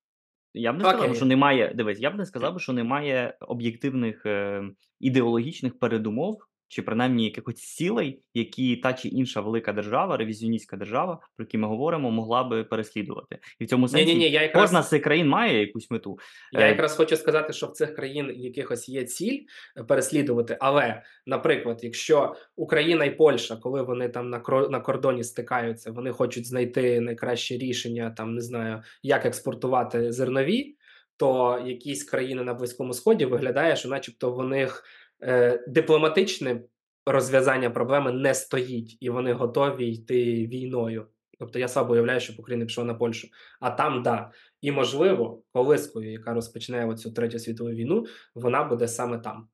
Я 0.55 0.73
б 0.73 0.79
не 0.79 0.85
сказав, 0.85 1.17
що 1.17 1.25
немає. 1.27 1.73
Дивись, 1.75 2.01
я 2.01 2.11
б 2.11 2.15
не 2.15 2.27
сказав, 2.27 2.61
що 2.61 2.73
немає 2.73 3.37
об'єктивних 3.41 4.27
е, 4.27 4.62
ідеологічних 5.01 5.79
передумов, 5.79 6.38
чи 6.72 6.82
принаймні 6.82 7.24
якихось 7.24 7.56
цілей, 7.56 8.22
які 8.35 8.76
та 8.76 8.92
чи 8.92 9.08
інша 9.08 9.40
велика 9.40 9.72
держава, 9.72 10.16
ревізіоністська 10.16 10.76
держава, 10.76 11.18
про 11.37 11.44
які 11.44 11.58
ми 11.58 11.68
говоримо, 11.68 12.11
могла 12.11 12.44
би 12.44 12.64
переслідувати. 12.64 13.38
І 13.58 13.64
в 13.64 13.68
цьому 13.68 13.87
Ні, 13.87 13.88
сенсі 13.88 14.06
ні, 14.06 14.14
ні, 14.14 14.30
я 14.30 14.42
якраз 14.42 14.62
кожна 14.62 14.82
з 14.82 14.88
цих 14.88 15.02
країн 15.02 15.28
має 15.28 15.61
якусь 15.61 15.90
мету. 15.90 16.18
Я 16.52 16.61
Е, 16.61 16.68
якраз 16.68 16.96
хочу 16.96 17.16
сказати, 17.16 17.52
що 17.52 17.66
в 17.66 17.72
цих 17.72 17.94
країн 17.94 18.32
якихось 18.37 18.88
є 18.88 19.04
ціль 19.04 19.40
е, 19.76 19.85
переслідувати. 19.85 20.56
Але, 20.61 21.02
наприклад, 21.26 21.80
якщо 21.82 22.35
Україна 22.56 23.04
і 23.04 23.16
Польща, 23.16 23.56
коли 23.56 23.82
вони 23.82 24.08
там 24.08 24.30
на 24.30 24.42
на 24.70 24.80
кордоні 24.80 25.24
стикаються, 25.24 25.90
вони 25.90 26.11
хочуть 26.11 26.46
знайти 26.46 27.00
найкраще 27.00 27.56
рішення, 27.56 28.11
там 28.11 28.35
не 28.35 28.40
знаю, 28.40 28.82
як 29.02 29.26
експортувати 29.26 30.12
зернові, 30.12 30.76
то 31.16 31.62
якісь 31.66 32.04
країни 32.04 32.42
на 32.42 32.54
Близькому 32.54 32.94
Сході 32.94 33.24
виглядає, 33.24 33.76
що, 33.76 33.88
начебто, 33.88 34.32
в 34.32 34.48
них 34.48 34.85
е, 35.22 35.64
дипломатичне 35.68 36.61
розв'язання 37.06 37.70
проблеми 37.70 38.12
не 38.12 38.35
стоїть, 38.35 38.96
і 39.00 39.11
вони 39.11 39.32
готові 39.32 39.88
йти 39.88 40.46
війною. 40.46 41.06
Тобто 41.38 41.58
я 41.58 41.68
слабо 41.68 41.92
уявляю, 41.92 42.20
щоб 42.20 42.37
Україна 42.38 42.66
пішла 42.66 42.85
на 42.85 42.94
Польщу. 42.94 43.28
А 43.61 43.70
там 43.70 44.02
да. 44.02 44.30
І 44.61 44.72
можливо, 44.72 45.42
колискою, 45.52 46.12
яка 46.12 46.35
розпочне 46.35 46.87
оцю 46.87 47.11
третю 47.11 47.38
світову 47.38 47.70
війну, 47.70 48.06
вона 48.35 48.64
буде 48.64 48.88
саме 48.88 49.18
там. 49.18 49.48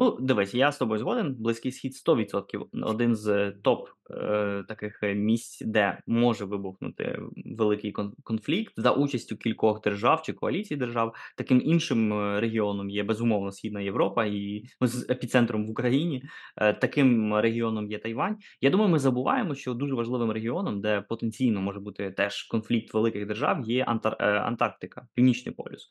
Ну, 0.00 0.16
дивись, 0.20 0.54
я 0.54 0.72
з 0.72 0.78
тобою 0.78 0.98
згоден. 1.00 1.34
Близький 1.38 1.72
схід 1.72 1.92
100% 2.06 2.64
один 2.82 3.16
з 3.16 3.50
топ 3.62 3.88
е, 4.10 4.64
таких 4.68 5.02
е, 5.02 5.14
місць, 5.14 5.62
де 5.66 5.98
може 6.06 6.44
вибухнути 6.44 7.18
великий 7.56 7.92
кон- 7.92 8.12
конфлікт 8.22 8.72
за 8.76 8.90
участю 8.92 9.36
кількох 9.36 9.80
держав 9.82 10.22
чи 10.22 10.32
коаліцій 10.32 10.76
держав. 10.76 11.14
Таким 11.36 11.62
іншим 11.64 12.12
е, 12.12 12.40
регіоном 12.40 12.90
є 12.90 13.02
безумовно 13.02 13.52
Східна 13.52 13.80
Європа 13.80 14.24
і 14.24 14.62
з 14.80 15.10
епіцентром 15.10 15.66
в 15.66 15.70
Україні. 15.70 16.22
Е, 16.56 16.72
таким 16.72 17.34
регіоном 17.34 17.90
є 17.90 17.98
Тайвань. 17.98 18.36
Я 18.60 18.70
думаю, 18.70 18.90
ми 18.90 18.98
забуваємо, 18.98 19.54
що 19.54 19.74
дуже 19.74 19.94
важливим 19.94 20.30
регіоном, 20.30 20.80
де 20.80 21.00
потенційно 21.00 21.60
може 21.60 21.80
бути 21.80 22.10
теж 22.10 22.42
конфлікт 22.42 22.94
великих 22.94 23.26
держав, 23.26 23.60
є 23.64 23.84
Антар- 23.84 24.16
е, 24.20 24.38
Антарктика, 24.38 25.06
Північний 25.14 25.54
полюс. 25.54 25.90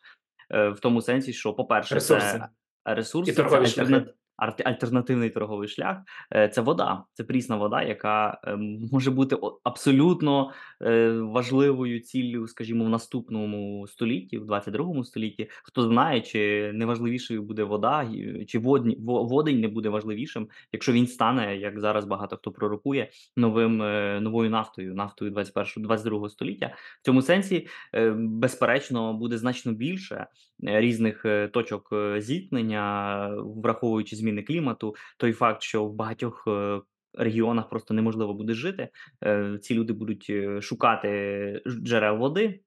Е, 0.51 0.69
в 0.69 0.79
тому 0.79 1.01
сенсі, 1.01 1.33
що, 1.33 1.53
по-перше, 1.53 1.95
це 1.99 2.47
ресурси 2.95 3.31
І 3.31 3.35
торгові 3.35 3.67
шляхи. 3.67 4.05
Альтернативний 4.37 5.29
торговий 5.29 5.67
шлях, 5.67 5.97
е, 6.35 6.49
це 6.49 6.61
вода. 6.61 7.03
Це 7.13 7.23
прісна 7.23 7.55
вода, 7.55 7.81
яка, 7.81 8.39
ем, 8.43 8.79
може 8.91 9.11
бути 9.11 9.37
абсолютно, 9.63 10.51
е, 10.81 11.11
важливою 11.11 11.99
ціллю, 11.99 12.47
скажімо, 12.47 12.85
в 12.85 12.89
наступному 12.89 13.87
столітті, 13.87 14.37
в 14.37 14.45
22 14.45 15.03
столітті. 15.03 15.49
Хто 15.63 15.81
знає, 15.81 16.21
чи 16.21 16.71
не 16.73 16.85
важливішою 16.85 17.43
буде 17.43 17.63
вода, 17.63 18.09
чи 18.47 18.59
водні 18.59 18.97
водень 18.99 19.59
не 19.59 19.67
буде 19.67 19.89
важливішим, 19.89 20.47
якщо 20.71 20.91
він 20.91 21.07
стане, 21.07 21.57
як 21.57 21.79
зараз 21.79 22.05
багато 22.05 22.37
хто 22.37 22.51
пророкує, 22.51 23.09
новим, 23.37 23.81
е, 23.81 24.19
новою 24.21 24.49
нафтою, 24.49 24.95
нафтою 24.95 25.31
21-22 25.31 26.29
століття. 26.29 26.75
В 27.01 27.05
цьому 27.05 27.21
сенсі, 27.21 27.67
е, 27.95 28.11
безперечно, 28.17 29.13
буде 29.13 29.37
значно 29.37 29.73
більше, 29.73 30.27
е, 30.63 30.81
різних, 30.81 31.25
е, 31.25 31.47
точок, 31.47 31.89
е, 31.93 32.21
зіткнення, 32.21 33.29
враховуючи 33.37 34.15
зміни 34.15 34.26
клімату. 34.43 34.95
Той 35.17 35.33
факт, 35.33 35.61
що 35.61 35.85
в 35.85 35.93
багатьох, 35.93 36.43
е, 36.47 36.81
регіонах 37.13 37.69
просто 37.69 37.93
неможливо 37.93 38.33
буде 38.33 38.53
жити. 38.53 38.89
Е, 39.23 39.59
ці 39.61 39.75
люди 39.75 39.93
будуть, 39.93 40.27
е, 40.29 40.61
шукати 40.61 41.61
джерел 41.67 42.17
води. 42.17 42.59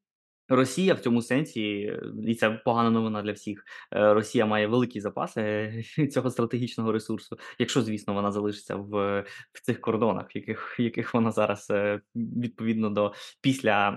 Росія 0.53 0.94
в 0.94 1.01
цьому 1.01 1.23
сенсі, 1.23 1.92
і 2.27 2.35
це 2.35 2.51
погана 2.51 2.90
новина 2.90 3.23
для 3.23 3.33
всіх. 3.33 3.64
Росія 3.90 4.46
має 4.46 4.66
великі 4.66 5.01
запаси 5.01 5.73
цього 6.12 6.31
стратегічного 6.31 6.92
ресурсу, 6.92 7.38
якщо, 7.59 7.83
звісно, 7.83 8.14
вона 8.14 8.33
залишиться 8.33 8.77
в 8.77 9.25
в 9.53 9.61
цих 9.62 9.81
кордонах, 9.81 10.37
яких 10.37 10.77
яких 10.79 11.14
вона 11.14 11.31
зараз, 11.31 11.73
відповідно 12.14 12.90
до 12.90 13.12
після, 13.40 13.90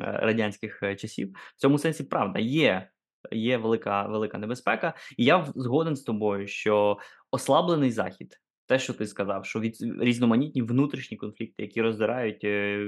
радянських, 0.00 0.80
часів. 0.98 1.32
В 1.56 1.60
цьому 1.60 1.78
сенсі 1.78 2.04
правда, 2.04 2.38
є 2.38 2.88
є 3.32 3.56
велика 3.56 4.06
велика 4.06 4.38
небезпека. 4.38 4.94
І 5.16 5.24
я 5.24 5.46
згоден 5.54 5.96
з 5.96 6.02
тобою, 6.02 6.46
що 6.46 6.98
ослаблений 7.30 7.90
Захід, 7.90 8.40
те, 8.66 8.78
що 8.78 8.92
ти 8.92 9.06
сказав, 9.06 9.46
що 9.46 9.60
від 9.60 9.76
різноманітні 10.00 10.62
внутрішні 10.62 11.16
конфлікти, 11.16 11.62
які 11.62 11.82
роздирають, 11.82 12.44
е, 12.44 12.86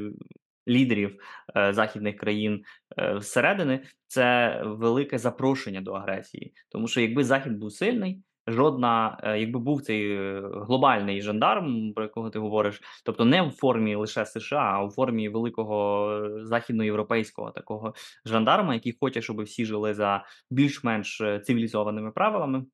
лідерів, 0.68 1.20
е, 1.56 1.72
західних 1.72 2.16
країн, 2.16 2.62
е, 2.98 3.14
всередини 3.14 3.82
це 4.06 4.60
велике 4.64 5.18
запрошення 5.18 5.80
до 5.80 5.92
агресії. 5.92 6.54
Тому 6.68 6.88
що 6.88 7.00
якби 7.00 7.24
Захід 7.24 7.52
був 7.52 7.72
сильний, 7.72 8.22
жодна 8.46 9.20
е, 9.22 9.38
якби 9.40 9.60
був 9.60 9.82
цей, 9.82 10.12
е, 10.12 10.42
глобальний 10.54 11.22
жандарм, 11.22 11.92
про 11.94 12.04
якого 12.04 12.30
ти 12.30 12.38
говориш, 12.38 12.80
тобто 13.04 13.24
не 13.24 13.42
в 13.42 13.50
формі 13.50 13.94
лише 13.94 14.26
США, 14.26 14.72
а 14.74 14.84
у 14.84 14.90
формі 14.90 15.28
великого, 15.28 16.10
е, 16.12 16.44
західноєвропейського 16.44 17.50
такого 17.50 17.94
жандарма, 18.24 18.74
який 18.74 18.96
хоче, 19.00 19.22
щоб 19.22 19.42
всі 19.42 19.64
жили 19.64 19.94
за 19.94 20.24
більш-менш, 20.50 21.22
цивілізованими 21.44 22.10
правилами. 22.10 22.64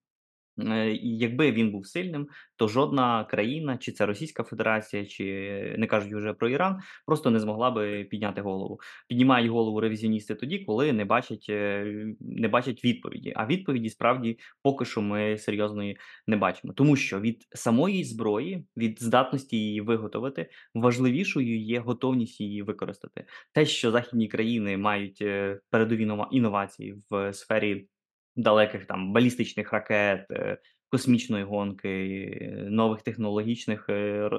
Е, 0.58 0.90
і 0.90 1.18
якби 1.18 1.52
він 1.52 1.70
був 1.70 1.86
сильним, 1.86 2.28
то 2.56 2.68
жодна 2.68 3.24
країна, 3.24 3.76
чи 3.76 3.92
це 3.92 4.06
Російська 4.06 4.42
Федерація, 4.42 5.06
чи 5.06 5.24
не 5.78 5.86
кажучи 5.86 6.16
вже 6.16 6.32
про 6.34 6.48
Іран, 6.48 6.80
просто 7.06 7.30
не 7.30 7.40
змогла 7.40 7.70
би 7.70 8.04
підняти 8.04 8.40
голову. 8.40 8.80
Піднімають 9.08 9.50
голову 9.50 9.80
ревізіоністи 9.80 10.34
тоді, 10.34 10.58
коли 10.58 10.92
не 10.92 11.04
бачать, 11.04 11.46
е, 11.48 12.06
не 12.20 12.48
бачать 12.48 12.84
відповіді. 12.84 13.32
А 13.36 13.46
відповіді 13.46 13.88
справді 13.88 14.38
поки 14.62 14.84
що 14.84 15.02
ми 15.02 15.38
серйозної 15.38 15.96
не 16.26 16.36
бачимо. 16.36 16.72
Тому 16.72 16.96
що 16.96 17.20
від 17.20 17.46
самої 17.52 18.04
зброї, 18.04 18.66
від 18.76 19.02
здатності 19.02 19.56
її 19.56 19.80
виготовити, 19.80 20.50
важливішою 20.74 21.60
є 21.60 21.80
готовність 21.80 22.40
її 22.40 22.62
використати. 22.62 23.24
Те, 23.52 23.66
що 23.66 23.90
західні 23.90 24.28
країни 24.28 24.76
мають 24.76 25.18
е, 25.22 25.60
передові 25.70 26.06
нова- 26.06 26.28
інновації 26.30 26.94
в 27.10 27.32
сфері 27.32 27.86
далеких 28.36 28.86
там 28.86 29.12
балістичних 29.12 29.72
ракет, 29.72 30.26
е, 30.30 30.58
космічної 30.88 31.44
гонки, 31.44 32.66
нових 32.70 33.02
технологічних 33.02 33.86
е, 33.88 34.30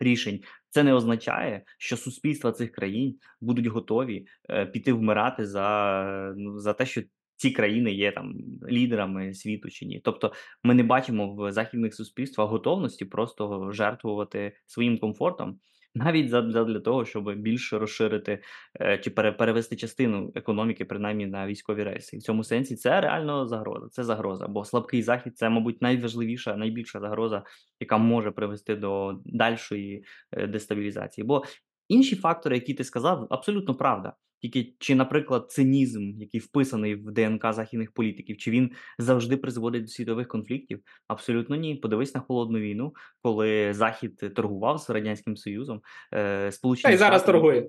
рішень. 0.00 0.40
Це 0.70 0.82
не 0.82 0.94
означає, 0.94 1.62
що 1.78 1.96
суспільства 1.96 2.52
цих 2.52 2.72
країн 2.72 3.18
будуть 3.40 3.66
готові 3.66 4.26
е, 4.50 4.66
піти 4.66 4.92
вмирати 4.92 5.46
за, 5.46 6.34
ну, 6.36 6.58
за 6.58 6.72
те, 6.72 6.86
що 6.86 7.02
ці 7.36 7.50
країни 7.50 7.92
є 7.92 8.12
там 8.12 8.34
лідерами 8.70 9.34
світу 9.34 9.70
чи 9.70 9.86
ні. 9.86 10.00
Тобто 10.04 10.32
ми 10.62 10.74
не 10.74 10.82
бачимо 10.82 11.34
в 11.34 11.52
західних 11.52 11.94
суспільствах 11.94 12.50
готовності 12.50 13.04
просто 13.04 13.72
жертвувати 13.72 14.56
своїм 14.66 14.98
комфортом. 14.98 15.58
Навіть 15.96 16.30
задля 16.30 16.64
для 16.64 16.80
того, 16.80 17.04
щоб 17.04 17.34
більше 17.34 17.78
розширити 17.78 18.42
е, 18.80 18.98
чи 18.98 19.10
пере, 19.10 19.32
перевести 19.32 19.76
частину 19.76 20.32
економіки, 20.34 20.84
принаймні 20.84 21.26
на 21.26 21.46
військові 21.46 21.82
рейси. 21.82 22.16
В 22.16 22.22
цьому 22.22 22.44
сенсі 22.44 22.76
це 22.76 23.00
реально 23.00 23.46
загроза. 23.46 23.88
Це 23.88 24.04
загроза, 24.04 24.48
бо 24.48 24.64
слабкий 24.64 25.02
захід 25.02 25.38
це, 25.38 25.48
мабуть, 25.48 25.82
найважливіша, 25.82 26.56
найбільша 26.56 27.00
загроза, 27.00 27.42
яка 27.80 27.98
може 27.98 28.30
привести 28.30 28.76
до 28.76 29.20
дальшої 29.24 30.04
е, 30.32 30.46
дестабілізації. 30.46 31.24
Бо 31.24 31.44
інші 31.88 32.16
фактори, 32.16 32.56
які 32.56 32.74
ти 32.74 32.84
сказав, 32.84 33.26
абсолютно 33.30 33.74
правда. 33.74 34.12
Тільки 34.44 34.74
чи, 34.78 34.94
наприклад, 34.94 35.50
цинізм, 35.50 36.12
який 36.20 36.40
вписаний 36.40 36.94
в 36.94 37.12
ДНК 37.12 37.52
західних 37.52 37.92
політиків, 37.92 38.36
чи 38.36 38.50
він 38.50 38.70
завжди 38.98 39.36
призводить 39.36 39.82
до 39.82 39.88
світових 39.88 40.28
конфліктів? 40.28 40.80
Абсолютно 41.08 41.56
ні. 41.56 41.74
Подивись 41.74 42.14
на 42.14 42.20
холодну 42.20 42.58
війну, 42.58 42.94
коли 43.22 43.74
Захід 43.74 44.34
торгував 44.34 44.78
з 44.78 44.90
радянським 44.90 45.36
Союзом, 45.36 45.80
е, 46.12 46.46
Та 46.46 46.52
Сполучені 46.52 46.94
й 46.94 46.96
зараз 46.96 47.22
Штати 47.22 47.32
торгує. 47.32 47.68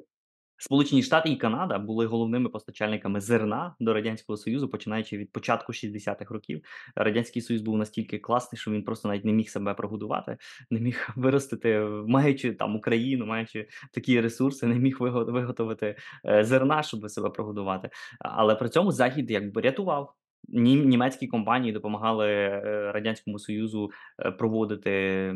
Сполучені 0.57 1.03
Штати 1.03 1.29
і 1.29 1.35
Канада 1.35 1.79
були 1.79 2.05
головними 2.05 2.49
постачальниками 2.49 3.21
зерна 3.21 3.75
до 3.79 3.93
радянського 3.93 4.37
союзу, 4.37 4.69
починаючи 4.69 5.17
від 5.17 5.31
початку 5.31 5.71
60-х 5.71 6.33
років. 6.33 6.61
Радянський 6.95 7.41
Союз 7.41 7.61
був 7.61 7.77
настільки 7.77 8.19
класний, 8.19 8.59
що 8.59 8.71
він 8.71 8.83
просто 8.83 9.07
навіть 9.07 9.25
не 9.25 9.31
міг 9.31 9.49
себе 9.49 9.73
прогодувати, 9.73 10.37
не 10.69 10.79
міг 10.79 11.09
виростити, 11.15 11.79
маючи 12.07 12.53
там 12.53 12.75
Україну, 12.75 13.25
маючи 13.25 13.67
такі 13.93 14.21
ресурси, 14.21 14.67
не 14.67 14.75
міг 14.75 14.97
виго- 14.99 15.31
виготовити 15.31 15.97
е, 16.25 16.43
зерна, 16.43 16.83
щоб 16.83 17.09
себе 17.09 17.29
прогодувати. 17.29 17.89
Але 18.19 18.55
при 18.55 18.69
цьому 18.69 18.91
Захід 18.91 19.31
якби 19.31 19.61
рятував. 19.61 20.15
Нім- 20.49 20.85
Німецькі 20.85 21.27
компанії 21.27 21.73
допомагали 21.73 22.27
е, 22.27 22.91
радянському 22.91 23.39
союзу 23.39 23.91
е, 24.19 24.31
проводити 24.31 25.33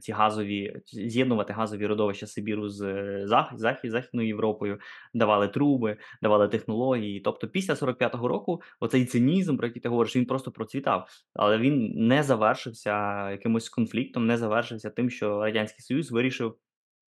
ці 0.00 0.12
газові 0.12 0.76
з'єднувати 0.86 1.52
газові 1.52 1.86
родовища 1.86 2.26
Сибіру 2.26 2.68
з 2.68 2.82
е, 2.82 3.22
Зах, 3.26 3.52
Західною 3.84 4.28
Європою, 4.28 4.78
давали 5.14 5.48
труби, 5.48 5.96
давали 6.22 6.48
технології. 6.48 7.20
Тобто, 7.20 7.48
після 7.48 7.74
45-го 7.74 8.28
року 8.28 8.62
оцей 8.80 9.04
цинізм, 9.04 9.56
про 9.56 9.66
який 9.66 9.82
ти 9.82 9.88
говориш, 9.88 10.16
він 10.16 10.26
просто 10.26 10.50
процвітав, 10.50 11.08
але 11.34 11.58
він 11.58 11.92
не 12.06 12.22
завершився 12.22 13.30
якимось 13.30 13.68
конфліктом, 13.68 14.26
не 14.26 14.36
завершився 14.36 14.90
тим, 14.90 15.10
що 15.10 15.40
радянський 15.40 15.80
союз 15.80 16.10
вирішив: 16.10 16.54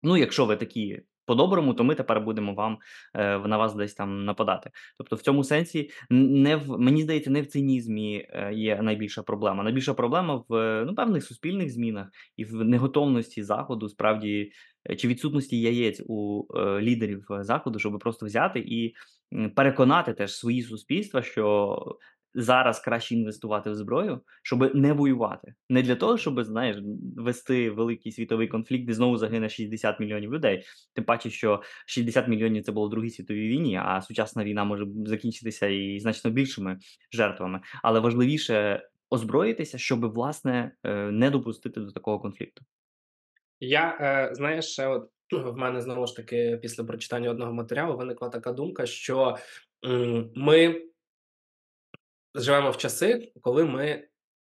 ну, 0.02 0.16
якщо 0.16 0.46
ви 0.46 0.56
такі. 0.56 1.02
По-доброму, 1.30 1.74
то 1.74 1.84
ми 1.84 1.94
тепер 1.94 2.20
будемо 2.20 2.54
вам 2.54 2.78
е, 3.14 3.38
на 3.38 3.56
вас 3.56 3.74
десь 3.74 3.94
там 3.94 4.24
нападати. 4.24 4.70
Тобто, 4.98 5.16
в 5.16 5.22
цьому 5.22 5.44
сенсі 5.44 5.90
не 6.10 6.56
в 6.56 6.78
мені 6.78 7.02
здається, 7.02 7.30
не 7.30 7.42
в 7.42 7.46
цинізмі 7.46 8.26
е, 8.30 8.52
є 8.54 8.82
найбільша 8.82 9.22
проблема. 9.22 9.62
Найбільша 9.62 9.94
проблема 9.94 10.44
в 10.48 10.54
е, 10.54 10.84
ну 10.86 10.94
певних 10.94 11.24
суспільних 11.24 11.70
змінах 11.70 12.08
і 12.36 12.44
в 12.44 12.64
неготовності 12.64 13.42
заходу, 13.42 13.88
справді 13.88 14.52
чи 14.98 15.08
відсутності 15.08 15.60
яєць 15.60 16.02
у 16.06 16.46
е, 16.54 16.80
лідерів 16.80 17.26
заходу, 17.40 17.78
щоб 17.78 17.98
просто 17.98 18.26
взяти 18.26 18.58
і 18.58 18.94
переконати 19.54 20.12
теж 20.12 20.34
свої 20.34 20.62
суспільства, 20.62 21.22
що 21.22 21.76
зараз 22.34 22.80
краще 22.80 23.14
інвестувати 23.14 23.70
в 23.70 23.74
зброю, 23.74 24.20
щоб 24.42 24.74
не 24.74 24.92
воювати, 24.92 25.54
не 25.68 25.82
для 25.82 25.96
того, 25.96 26.18
щоб 26.18 26.44
знаєш, 26.44 26.76
вести 27.16 27.70
великий 27.70 28.12
світовий 28.12 28.48
конфлікт, 28.48 28.86
де 28.86 28.92
знову 28.92 29.16
загине 29.16 29.48
60 29.48 30.00
мільйонів 30.00 30.34
людей. 30.34 30.64
Тим 30.94 31.04
паче, 31.04 31.30
що 31.30 31.62
60 31.86 32.28
мільйонів 32.28 32.64
це 32.64 32.72
було 32.72 32.86
в 32.86 32.90
Другій 32.90 33.10
світовій 33.10 33.48
війні, 33.48 33.80
а 33.84 34.02
сучасна 34.02 34.44
війна 34.44 34.64
може 34.64 34.86
закінчитися 35.06 35.66
і 35.66 36.00
значно 36.00 36.30
більшими 36.30 36.78
жертвами. 37.12 37.60
Але 37.82 38.00
важливіше 38.00 38.82
озброїтися, 39.10 39.78
щоб 39.78 40.12
власне 40.12 40.72
е, 40.84 40.94
не 40.94 41.30
допустити 41.30 41.80
до 41.80 41.92
такого 41.92 42.18
конфлікту. 42.18 42.64
Я, 43.60 43.98
е, 44.00 44.34
знаєш, 44.34 44.78
от 44.78 45.10
в 45.32 45.56
мене 45.56 45.80
знову 45.80 46.06
ж 46.06 46.16
таки 46.16 46.58
після 46.62 46.84
прочитання 46.84 47.30
одного 47.30 47.52
матеріалу 47.52 47.96
виникла 47.96 48.28
така 48.28 48.52
думка, 48.52 48.86
що 48.86 49.36
ми 50.34 50.82
живемо 52.34 52.70
в 52.70 52.76
часи, 52.76 53.32
коли 53.40 53.64
ми 53.64 54.08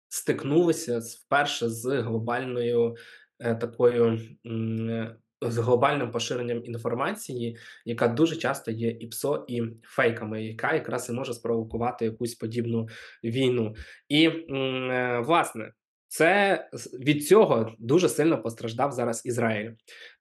стикнулися 0.10 1.00
вперше 1.00 1.70
з 1.70 2.02
глобальною 2.02 2.96
е, 3.40 3.56
такою 3.56 4.20
е, 4.46 5.16
з 5.42 5.58
глобальним 5.58 6.12
поширенням 6.12 6.66
інформації, 6.66 7.58
яка 7.86 8.08
дуже 8.08 8.36
часто 8.36 8.72
є 8.72 8.90
і 8.90 9.08
ПСО, 9.08 9.46
і 9.48 9.62
фейками, 9.84 10.44
яка 10.44 10.74
якраз 10.74 11.10
і 11.10 11.14
може 11.14 11.34
спровокувати 11.34 12.06
якусь 12.06 12.36
подібну 12.36 12.88
війну. 13.24 13.76
І 14.10 14.26
е, 14.26 15.24
власне. 15.26 15.72
Це 16.14 16.70
від 17.00 17.28
цього 17.28 17.76
дуже 17.80 18.10
сильно 18.10 18.42
постраждав 18.42 18.92
зараз 18.92 19.26
Ізраїль. 19.26 19.72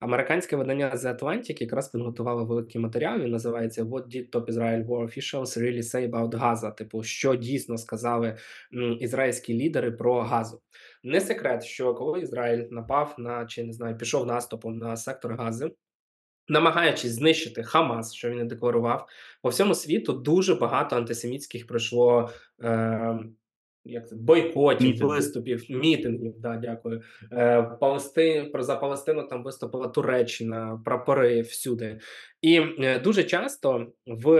Американське 0.00 0.56
видання 0.56 0.92
The 0.94 1.18
Atlantic 1.18 1.60
якраз 1.62 1.88
підготувало 1.88 2.44
великий 2.44 2.80
матеріал. 2.80 3.20
Він 3.20 3.30
називається 3.30 3.84
"What 3.84 4.06
did 4.06 4.30
top 4.30 4.44
Israel 4.44 4.86
war 4.86 5.02
officials 5.02 5.58
really 5.58 5.82
say 5.82 6.10
about 6.10 6.28
Gaza?" 6.28 6.74
Типу, 6.74 7.02
що 7.02 7.34
дійсно 7.34 7.78
сказали 7.78 8.36
ізраїльські 9.00 9.54
лідери 9.54 9.90
про 9.90 10.20
Газу. 10.20 10.60
Не 11.02 11.20
секрет, 11.20 11.64
що 11.64 11.94
коли 11.94 12.20
Ізраїль 12.20 12.64
напав 12.70 13.14
на 13.18 13.46
чи 13.46 13.64
не 13.64 13.72
знаю, 13.72 13.96
пішов 13.96 14.26
наступом 14.26 14.78
на 14.78 14.96
сектор 14.96 15.34
Гази, 15.34 15.70
намагаючись 16.48 17.12
знищити 17.12 17.62
Хамас, 17.62 18.14
що 18.14 18.30
він 18.30 18.40
і 18.40 18.44
декларував, 18.44 19.08
по 19.42 19.48
всьому 19.48 19.74
світу 19.74 20.12
дуже 20.12 20.54
багато 20.54 20.96
антисемітських 20.96 21.66
пройшло. 21.66 22.30
Е, 22.62 23.18
як 23.84 24.08
це 24.08 24.16
бойкотів, 24.16 24.86
Мітингів. 24.86 25.08
виступів, 25.08 25.64
мітингів. 25.70 26.34
Да, 26.38 26.56
дякую. 26.56 27.02
Е, 27.32 27.62
Палести 27.62 28.50
про 28.52 28.62
за 28.62 28.76
Палестину 28.76 29.22
там 29.22 29.44
виступила 29.44 29.88
Туреччина, 29.88 30.82
прапори 30.84 31.40
всюди. 31.40 32.00
І 32.42 32.60
е, 32.78 32.98
дуже 32.98 33.24
часто 33.24 33.86
в, 34.06 34.30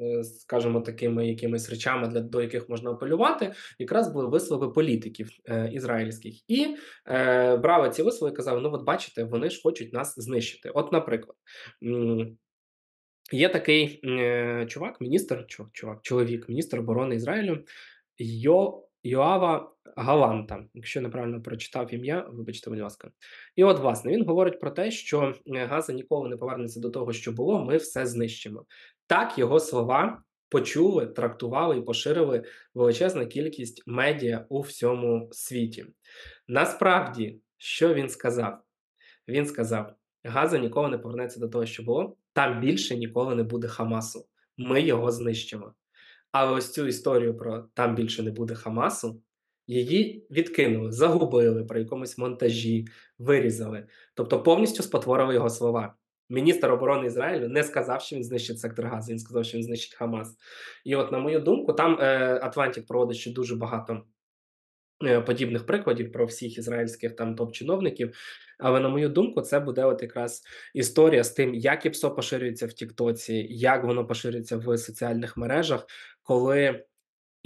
е, 0.00 0.24
скажімо, 0.24 0.80
такими 0.80 1.28
якимись 1.28 1.70
речами, 1.70 2.08
для 2.08 2.20
до 2.20 2.42
яких 2.42 2.68
можна 2.68 2.90
апелювати, 2.90 3.52
якраз 3.78 4.12
були 4.12 4.26
вислови 4.26 4.68
політиків 4.68 5.28
е, 5.44 5.70
ізраїльських. 5.72 6.50
І 6.50 6.76
е, 7.06 7.56
брали 7.56 7.90
ці 7.90 8.02
вислови 8.02 8.32
і 8.32 8.36
казали: 8.36 8.60
ну, 8.60 8.70
от 8.72 8.84
бачите, 8.84 9.24
вони 9.24 9.50
ж 9.50 9.60
хочуть 9.62 9.92
нас 9.92 10.14
знищити. 10.16 10.70
От, 10.70 10.92
наприклад. 10.92 11.36
Є 13.32 13.48
такий 13.48 14.00
е, 14.04 14.66
чувак, 14.68 15.00
міністр, 15.00 15.46
чувак, 15.72 15.98
чоловік, 16.02 16.48
міністр 16.48 16.78
оборони 16.78 17.14
Ізраїлю 17.14 17.64
Йо, 18.18 18.82
Йоава 19.02 19.72
Галанта. 19.96 20.64
Якщо 20.74 21.00
неправильно 21.00 21.42
прочитав 21.42 21.94
ім'я, 21.94 22.26
вибачте, 22.30 22.70
будь 22.70 22.80
ласка. 22.80 23.10
І 23.56 23.64
от, 23.64 23.80
власне, 23.80 24.12
він 24.12 24.24
говорить 24.24 24.60
про 24.60 24.70
те, 24.70 24.90
що 24.90 25.34
е, 25.46 25.66
Газа 25.66 25.92
ніколи 25.92 26.28
не 26.28 26.36
повернеться 26.36 26.80
до 26.80 26.90
того, 26.90 27.12
що 27.12 27.32
було, 27.32 27.64
ми 27.64 27.76
все 27.76 28.06
знищимо. 28.06 28.64
Так 29.06 29.38
його 29.38 29.60
слова 29.60 30.22
почули, 30.48 31.06
трактували 31.06 31.78
і 31.78 31.82
поширили 31.82 32.44
величезна 32.74 33.26
кількість 33.26 33.82
медіа 33.86 34.46
у 34.48 34.60
всьому 34.60 35.28
світі. 35.32 35.86
Насправді, 36.48 37.40
що 37.56 37.94
він 37.94 38.08
сказав? 38.08 38.58
Він 39.28 39.46
сказав: 39.46 39.92
Газа 40.24 40.58
ніколи 40.58 40.88
не 40.88 40.98
повернеться 40.98 41.40
до 41.40 41.48
того, 41.48 41.66
що 41.66 41.82
було. 41.82 42.16
Там 42.32 42.60
більше 42.60 42.96
ніколи 42.96 43.34
не 43.34 43.42
буде 43.42 43.68
Хамасу. 43.68 44.26
Ми 44.56 44.82
його 44.82 45.10
знищимо. 45.10 45.74
Але 46.38 46.52
ось 46.52 46.72
цю 46.72 46.86
історію 46.86 47.36
про 47.36 47.64
там 47.74 47.94
більше 47.94 48.22
не 48.22 48.30
буде 48.30 48.54
Хамасу, 48.54 49.22
її 49.66 50.26
відкинули, 50.30 50.92
загубили 50.92 51.64
при 51.64 51.80
якомусь 51.80 52.18
монтажі, 52.18 52.86
вирізали. 53.18 53.86
Тобто 54.14 54.42
повністю 54.42 54.82
спотворили 54.82 55.34
його 55.34 55.50
слова. 55.50 55.94
Міністр 56.28 56.72
оборони 56.72 57.06
Ізраїлю 57.06 57.48
не 57.48 57.64
сказав, 57.64 58.02
що 58.02 58.16
він 58.16 58.24
знищить 58.24 58.60
сектор 58.60 58.86
Газу, 58.86 59.12
він 59.12 59.18
сказав, 59.18 59.44
що 59.44 59.58
він 59.58 59.64
знищить 59.64 59.94
Хамас. 59.94 60.36
І 60.84 60.96
от, 60.96 61.12
на 61.12 61.18
мою 61.18 61.40
думку, 61.40 61.72
там 61.72 61.98
е, 62.00 62.40
Атлантик 62.42 62.86
проводить 62.86 63.16
ще 63.16 63.32
дуже 63.32 63.56
багато 63.56 64.02
подібних 65.26 65.66
прикладів 65.66 66.12
про 66.12 66.26
всіх 66.26 66.58
ізраїльських 66.58 67.16
там 67.16 67.36
топ-чиновників. 67.36 68.16
Але 68.58 68.80
на 68.80 68.88
мою 68.88 69.08
думку, 69.08 69.42
це 69.42 69.60
буде 69.60 69.84
от 69.84 70.02
якраз 70.02 70.42
історія 70.74 71.24
з 71.24 71.30
тим, 71.30 71.54
як 71.54 71.86
ІПСО 71.86 72.10
поширюється 72.10 72.66
в 72.66 72.72
Тіктоці, 72.72 73.46
як 73.50 73.84
воно 73.84 74.06
поширюється 74.06 74.56
в 74.56 74.78
соціальних 74.78 75.36
мережах, 75.36 75.86
коли 76.22 76.84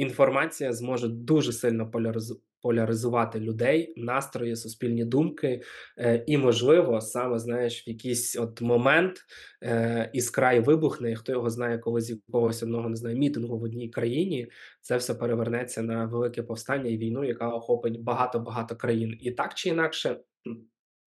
інформація 0.01 0.73
зможе 0.73 1.09
дуже 1.09 1.53
сильно 1.53 1.91
поляризу- 1.91 2.41
поляризувати 2.63 3.41
людей, 3.41 3.95
настрої, 3.97 4.57
суспільні 4.57 5.05
думки, 5.05 5.63
е, 5.99 6.25
і, 6.27 6.39
можливо, 6.39 7.01
саме 7.01 7.39
знаєш, 7.39 7.87
в 7.87 7.89
якийсь 7.89 8.37
от 8.37 8.61
момент 8.61 9.17
е, 9.63 10.11
іскра 10.13 10.61
вибухне, 10.61 11.13
і 11.13 11.17
хто 11.17 11.33
його 11.33 11.51
знає, 11.51 11.79
коли 11.79 12.01
з 12.01 12.11
якогось 12.11 12.63
одного 12.63 12.89
не 12.89 12.97
знаю, 12.97 13.17
мітингу 13.17 13.59
в 13.59 13.63
одній 13.63 13.89
країні 13.89 14.49
це 14.81 14.97
все 14.97 15.15
перевернеться 15.15 15.83
на 15.83 16.05
велике 16.05 16.43
повстання 16.43 16.91
і 16.91 16.97
війну, 16.97 17.25
яка 17.25 17.49
охопить 17.49 18.03
багато 18.03 18.41
багато 18.41 18.77
країн. 18.77 19.19
І 19.21 19.31
так 19.31 19.55
чи 19.55 19.69
інакше. 19.69 20.17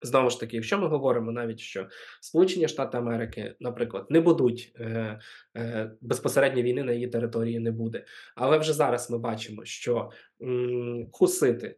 Знову 0.06 0.30
ж 0.30 0.40
таки, 0.40 0.56
якщо 0.56 0.78
ми 0.78 0.88
говоримо 0.88 1.32
навіть, 1.32 1.60
що 1.60 1.88
Сполучені 2.20 2.68
Штати 2.68 2.98
Америки, 2.98 3.54
наприклад, 3.60 4.06
не 4.10 4.20
будуть 4.20 4.72
е, 4.80 5.18
е, 5.56 5.90
безпосередньо 6.00 6.62
війни 6.62 6.82
на 6.82 6.92
її 6.92 7.08
території 7.08 7.58
не 7.58 7.70
буде. 7.70 8.04
Але 8.34 8.58
вже 8.58 8.72
зараз 8.72 9.10
ми 9.10 9.18
бачимо, 9.18 9.64
що 9.64 10.10
м, 10.42 11.08
хусити 11.12 11.76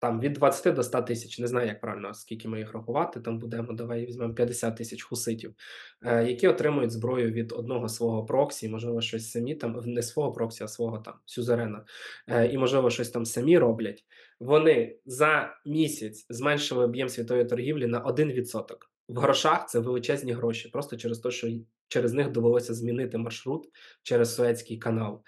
там 0.00 0.20
від 0.20 0.32
20 0.32 0.74
до 0.74 0.82
100 0.82 1.02
тисяч, 1.02 1.38
не 1.38 1.46
знаю, 1.46 1.68
як 1.68 1.80
правильно, 1.80 2.14
скільки 2.14 2.48
ми 2.48 2.58
їх 2.58 2.72
рахувати. 2.72 3.20
Там 3.20 3.38
будемо, 3.38 3.72
давай 3.72 4.06
візьмемо 4.06 4.34
50 4.34 4.76
тисяч 4.76 5.02
хуситів, 5.02 5.54
е, 6.02 6.24
які 6.24 6.48
отримують 6.48 6.90
зброю 6.90 7.32
від 7.32 7.52
одного 7.52 7.88
свого 7.88 8.24
проксі, 8.24 8.68
можливо, 8.68 9.00
щось 9.00 9.30
самі 9.30 9.54
там 9.54 9.82
не 9.84 10.02
свого 10.02 10.32
проксі, 10.32 10.64
а 10.64 10.68
свого 10.68 10.98
там 10.98 11.14
сюзерена, 11.24 11.84
е, 12.28 12.46
і 12.46 12.58
можливо, 12.58 12.90
щось 12.90 13.10
там 13.10 13.24
самі 13.24 13.58
роблять. 13.58 14.04
Вони 14.40 14.98
за 15.06 15.56
місяць 15.66 16.26
зменшили 16.28 16.84
об'єм 16.84 17.08
світової 17.08 17.46
торгівлі 17.46 17.86
на 17.86 18.00
1%. 18.00 18.76
В 19.08 19.18
грошах 19.18 19.68
це 19.68 19.78
величезні 19.78 20.32
гроші, 20.32 20.68
просто 20.68 20.96
через 20.96 21.18
те, 21.18 21.30
що 21.30 21.48
через 21.88 22.12
них 22.12 22.30
довелося 22.30 22.74
змінити 22.74 23.18
маршрут 23.18 23.68
через 24.02 24.34
Суецький 24.34 24.78
канал. 24.78 25.22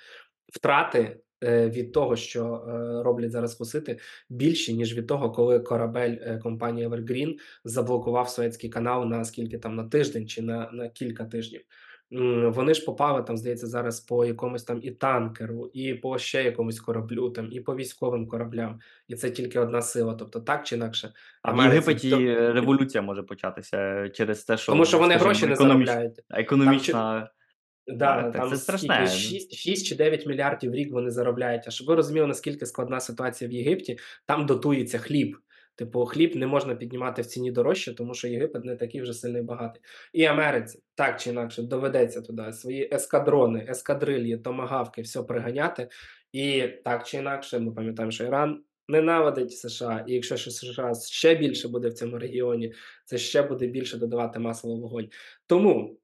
Втрати 0.52 1.20
від 1.46 1.92
того, 1.92 2.16
що 2.16 2.44
е, 2.68 3.02
роблять 3.02 3.30
зараз 3.30 3.54
хусити, 3.54 3.98
більші 4.28 4.74
ніж 4.74 4.96
від 4.98 5.06
того, 5.06 5.30
коли 5.30 5.60
корабель 5.60 6.16
е, 6.20 6.38
компанії 6.42 6.88
Evergreen 6.88 7.34
заблокував 7.64 8.28
Суецький 8.28 8.70
канал 8.70 9.04
на 9.06 9.24
скільки 9.24 9.58
там 9.58 9.76
на 9.76 9.84
тиждень 9.84 10.26
чи 10.28 10.42
на, 10.42 10.70
на 10.72 10.88
кілька 10.88 11.24
тижнів. 11.24 11.60
Вони 12.48 12.74
ж 12.74 12.84
попали 12.84 13.22
там, 13.22 13.36
здається, 13.36 13.66
зараз 13.66 14.00
по 14.00 14.24
якомусь 14.24 14.64
там 14.64 14.80
і 14.82 14.90
танкеру, 14.90 15.70
і 15.72 15.94
по 15.94 16.18
ще 16.18 16.44
якомусь 16.44 16.80
кораблю, 16.80 17.30
там 17.30 17.48
і 17.52 17.60
по 17.60 17.76
військовим 17.76 18.26
кораблям, 18.26 18.80
і 19.08 19.14
це 19.14 19.30
тільки 19.30 19.58
одна 19.58 19.82
сила. 19.82 20.14
Тобто, 20.14 20.40
так 20.40 20.66
чи 20.66 20.76
інакше, 20.76 21.12
А 21.42 21.52
в 21.52 21.64
Єгипеті 21.64 22.10
до- 22.10 22.52
революція 22.52 23.02
може 23.02 23.22
початися 23.22 24.08
через 24.08 24.44
те, 24.44 24.56
що 24.56 24.72
тому 24.72 24.84
що 24.84 24.98
вони 24.98 25.14
скажімо, 25.14 25.24
гроші 25.28 25.46
не 25.46 25.52
економіч- 25.52 25.86
заробляють. 25.86 26.20
Економічна 26.30 27.30
Да, 27.86 28.22
Так, 28.22 28.32
там 28.32 28.50
це 28.50 28.56
страшне. 28.56 29.06
6, 29.06 29.54
6 29.54 29.86
чи 29.86 29.94
9 29.96 30.26
мільярдів 30.26 30.70
в 30.70 30.74
рік 30.74 30.92
вони 30.92 31.10
заробляють. 31.10 31.64
А 31.66 31.70
щоб 31.70 31.86
ви 31.86 31.94
розуміли, 31.94 32.26
наскільки 32.26 32.66
складна 32.66 33.00
ситуація 33.00 33.50
в 33.50 33.52
Єгипті, 33.52 33.98
там 34.26 34.46
дотується 34.46 34.98
хліб. 34.98 35.36
Типу, 35.74 36.04
хліб 36.04 36.36
не 36.36 36.46
можна 36.46 36.74
піднімати 36.74 37.22
в 37.22 37.26
ціні 37.26 37.50
дорожче, 37.50 37.94
тому 37.94 38.14
що 38.14 38.28
Єгипет 38.28 38.64
не 38.64 38.76
такий 38.76 39.02
вже 39.02 39.12
сильний 39.12 39.42
багатий. 39.42 39.82
І 40.12 40.24
Америці 40.24 40.82
так 40.94 41.20
чи 41.20 41.30
інакше 41.30 41.62
доведеться 41.62 42.20
туди 42.20 42.52
свої 42.52 42.88
ескадрони, 42.92 43.66
ескадрильї, 43.68 44.38
томагавки, 44.38 45.02
все 45.02 45.22
приганяти. 45.22 45.88
І 46.32 46.68
так 46.84 47.06
чи 47.06 47.16
інакше, 47.16 47.58
ми 47.58 47.72
пам'ятаємо, 47.72 48.10
що 48.10 48.24
Іран 48.24 48.62
ненавидить 48.88 49.52
США. 49.52 50.04
І 50.08 50.14
якщо 50.14 50.36
США 50.36 50.94
ще 50.94 51.34
більше 51.34 51.68
буде 51.68 51.88
в 51.88 51.94
цьому 51.94 52.18
регіоні, 52.18 52.72
це 53.04 53.18
ще 53.18 53.42
буде 53.42 53.66
більше 53.66 53.98
додавати 53.98 54.38
масово 54.38 54.76
вогонь. 54.76 55.08
Тому, 55.46 55.98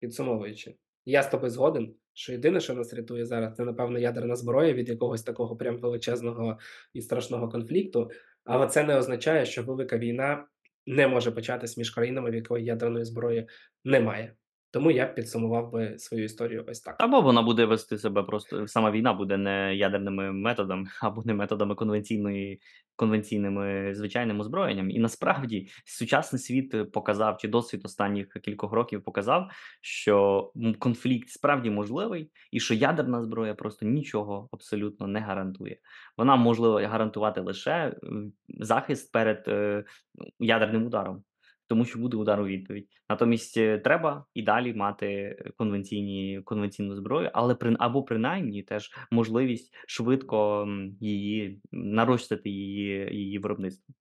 підсумовуючи, 0.00 0.74
я 1.10 1.22
з 1.22 1.30
тобою 1.30 1.50
згоден, 1.50 1.94
що 2.12 2.32
єдине, 2.32 2.60
що 2.60 2.74
нас 2.74 2.94
рятує 2.94 3.26
зараз, 3.26 3.56
це 3.56 3.64
напевно 3.64 3.98
ядерна 3.98 4.36
зброя 4.36 4.72
від 4.72 4.88
якогось 4.88 5.22
такого 5.22 5.56
прям 5.56 5.78
величезного 5.78 6.58
і 6.94 7.02
страшного 7.02 7.48
конфлікту. 7.48 8.10
Але 8.44 8.66
це 8.66 8.84
не 8.84 8.96
означає, 8.96 9.46
що 9.46 9.62
велика 9.62 9.98
війна 9.98 10.46
не 10.86 11.08
може 11.08 11.30
початись 11.30 11.76
між 11.76 11.90
країнами, 11.90 12.30
в 12.30 12.34
якої 12.34 12.64
ядерної 12.64 13.04
зброї 13.04 13.48
немає. 13.84 14.34
Тому 14.70 14.90
я 14.90 15.06
підсумував 15.06 15.72
би 15.72 15.98
свою 15.98 16.24
історію 16.24 16.64
ось 16.68 16.80
так. 16.80 16.96
Або 16.98 17.20
вона 17.20 17.42
буде 17.42 17.64
вести 17.64 17.98
себе 17.98 18.22
просто 18.22 18.68
сама 18.68 18.90
війна 18.90 19.12
буде 19.12 19.36
не 19.36 19.76
ядерними 19.76 20.32
методами, 20.32 20.88
а 21.02 21.10
буде 21.10 21.34
методами 21.34 21.74
конвенційної 21.74 22.60
конвенційними 22.96 23.94
звичайним 23.94 24.40
озброєнням. 24.40 24.90
І 24.90 24.98
насправді 24.98 25.68
сучасний 25.84 26.40
світ 26.40 26.92
показав, 26.92 27.36
чи 27.36 27.48
досвід 27.48 27.80
останніх 27.84 28.28
кількох 28.28 28.72
років 28.72 29.04
показав, 29.04 29.50
що 29.80 30.50
конфлікт 30.78 31.28
справді 31.28 31.70
можливий, 31.70 32.30
і 32.50 32.60
що 32.60 32.74
ядерна 32.74 33.22
зброя 33.22 33.54
просто 33.54 33.86
нічого 33.86 34.48
абсолютно 34.52 35.06
не 35.06 35.20
гарантує. 35.20 35.78
Вона 36.16 36.36
можливо 36.36 36.78
гарантувати 36.78 37.40
лише 37.40 37.96
захист 38.48 39.12
перед 39.12 39.44
е, 39.48 39.84
ядерним 40.40 40.86
ударом. 40.86 41.24
Тому 41.68 41.84
що 41.84 41.98
буде 41.98 42.16
удар 42.16 42.40
у 42.40 42.46
відповідь. 42.46 42.88
Натомість 43.08 43.56
е, 43.56 43.78
треба 43.78 44.26
і 44.34 44.42
далі 44.42 44.74
мати 44.74 45.06
е, 45.06 45.50
конвенційні 45.56 46.42
конвенційну 46.44 46.96
зброю, 46.96 47.30
але 47.32 47.54
при 47.54 47.76
або 47.78 48.02
принаймні 48.02 48.62
теж 48.62 48.90
можливість 49.10 49.74
швидко 49.86 50.68
її 51.00 51.60
нарощити 51.72 52.50
її, 52.50 53.16
її 53.16 53.38
виробництво. 53.38 53.94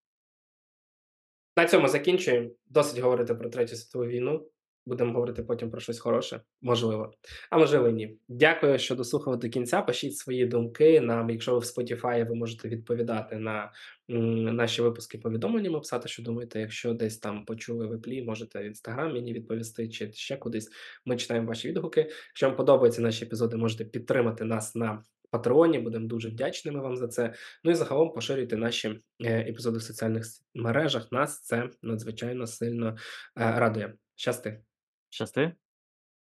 На 1.58 1.68
цьому 1.68 1.88
закінчуємо. 1.88 2.50
Досить 2.66 3.00
говорити 3.00 3.36
про 3.36 3.50
третю 3.50 3.76
світову 3.76 4.06
війну. 4.06 4.50
Будемо 4.88 5.14
говорити 5.14 5.44
потім 5.44 5.72
про 5.72 5.80
щось 5.80 6.00
хороше, 6.00 6.42
можливо, 6.62 7.14
а 7.50 7.58
можливо, 7.58 7.90
ні. 7.90 8.18
Дякую, 8.28 8.80
що 8.80 8.96
дослухали 8.96 9.38
до 9.38 9.50
кінця. 9.50 9.82
Пишіть 9.82 10.18
свої 10.18 10.46
думки 10.46 11.02
нам. 11.02 11.30
Якщо 11.30 11.52
ви 11.52 11.60
в 11.60 11.62
Spotify, 11.62 12.28
ви 12.28 12.36
можете 12.36 12.70
відповідати 12.70 13.36
на 13.36 13.72
наші 14.08 14.82
випуски 14.82 15.18
повідомленнями, 15.18 15.80
писати, 15.80 16.08
що 16.08 16.24
думаєте. 16.24 16.60
Якщо 16.60 16.94
десь 16.94 17.18
там 17.18 17.46
почули 17.46 17.88
виплі, 17.88 18.24
можете 18.24 18.60
в 18.60 18.66
інстаграм 18.66 19.14
мені 19.14 19.34
відповісти 19.34 19.90
чи 19.90 20.12
ще 20.14 20.38
кудись. 20.38 20.70
Ми 21.06 21.18
читаємо 21.18 21.48
ваші 21.48 21.68
відгуки. 21.68 22.00
Якщо 22.30 22.48
вам 22.48 22.56
подобаються 22.56 23.02
наші 23.02 23.26
епізоди, 23.26 23.58
можете 23.58 23.86
підтримати 23.86 24.46
нас 24.46 24.76
на 24.76 25.04
Патреоні. 25.30 25.80
Будемо 25.80 26.08
дуже 26.08 26.30
вдячними 26.30 26.80
вам 26.80 26.96
за 26.98 27.08
це. 27.08 27.34
Ну 27.64 27.72
і 27.72 27.74
загалом 27.74 28.14
поширюйте 28.14 28.58
наші 28.58 29.02
е, 29.24 29.40
епізоди 29.50 29.78
в 29.78 29.82
соціальних 29.82 30.26
мережах. 30.56 31.12
Нас 31.12 31.42
це 31.42 31.70
надзвичайно 31.82 32.48
сильно 32.48 32.88
е, 32.90 32.96
радує. 33.36 33.94
Щасти! 34.16 34.67
Щасти. 35.18 35.56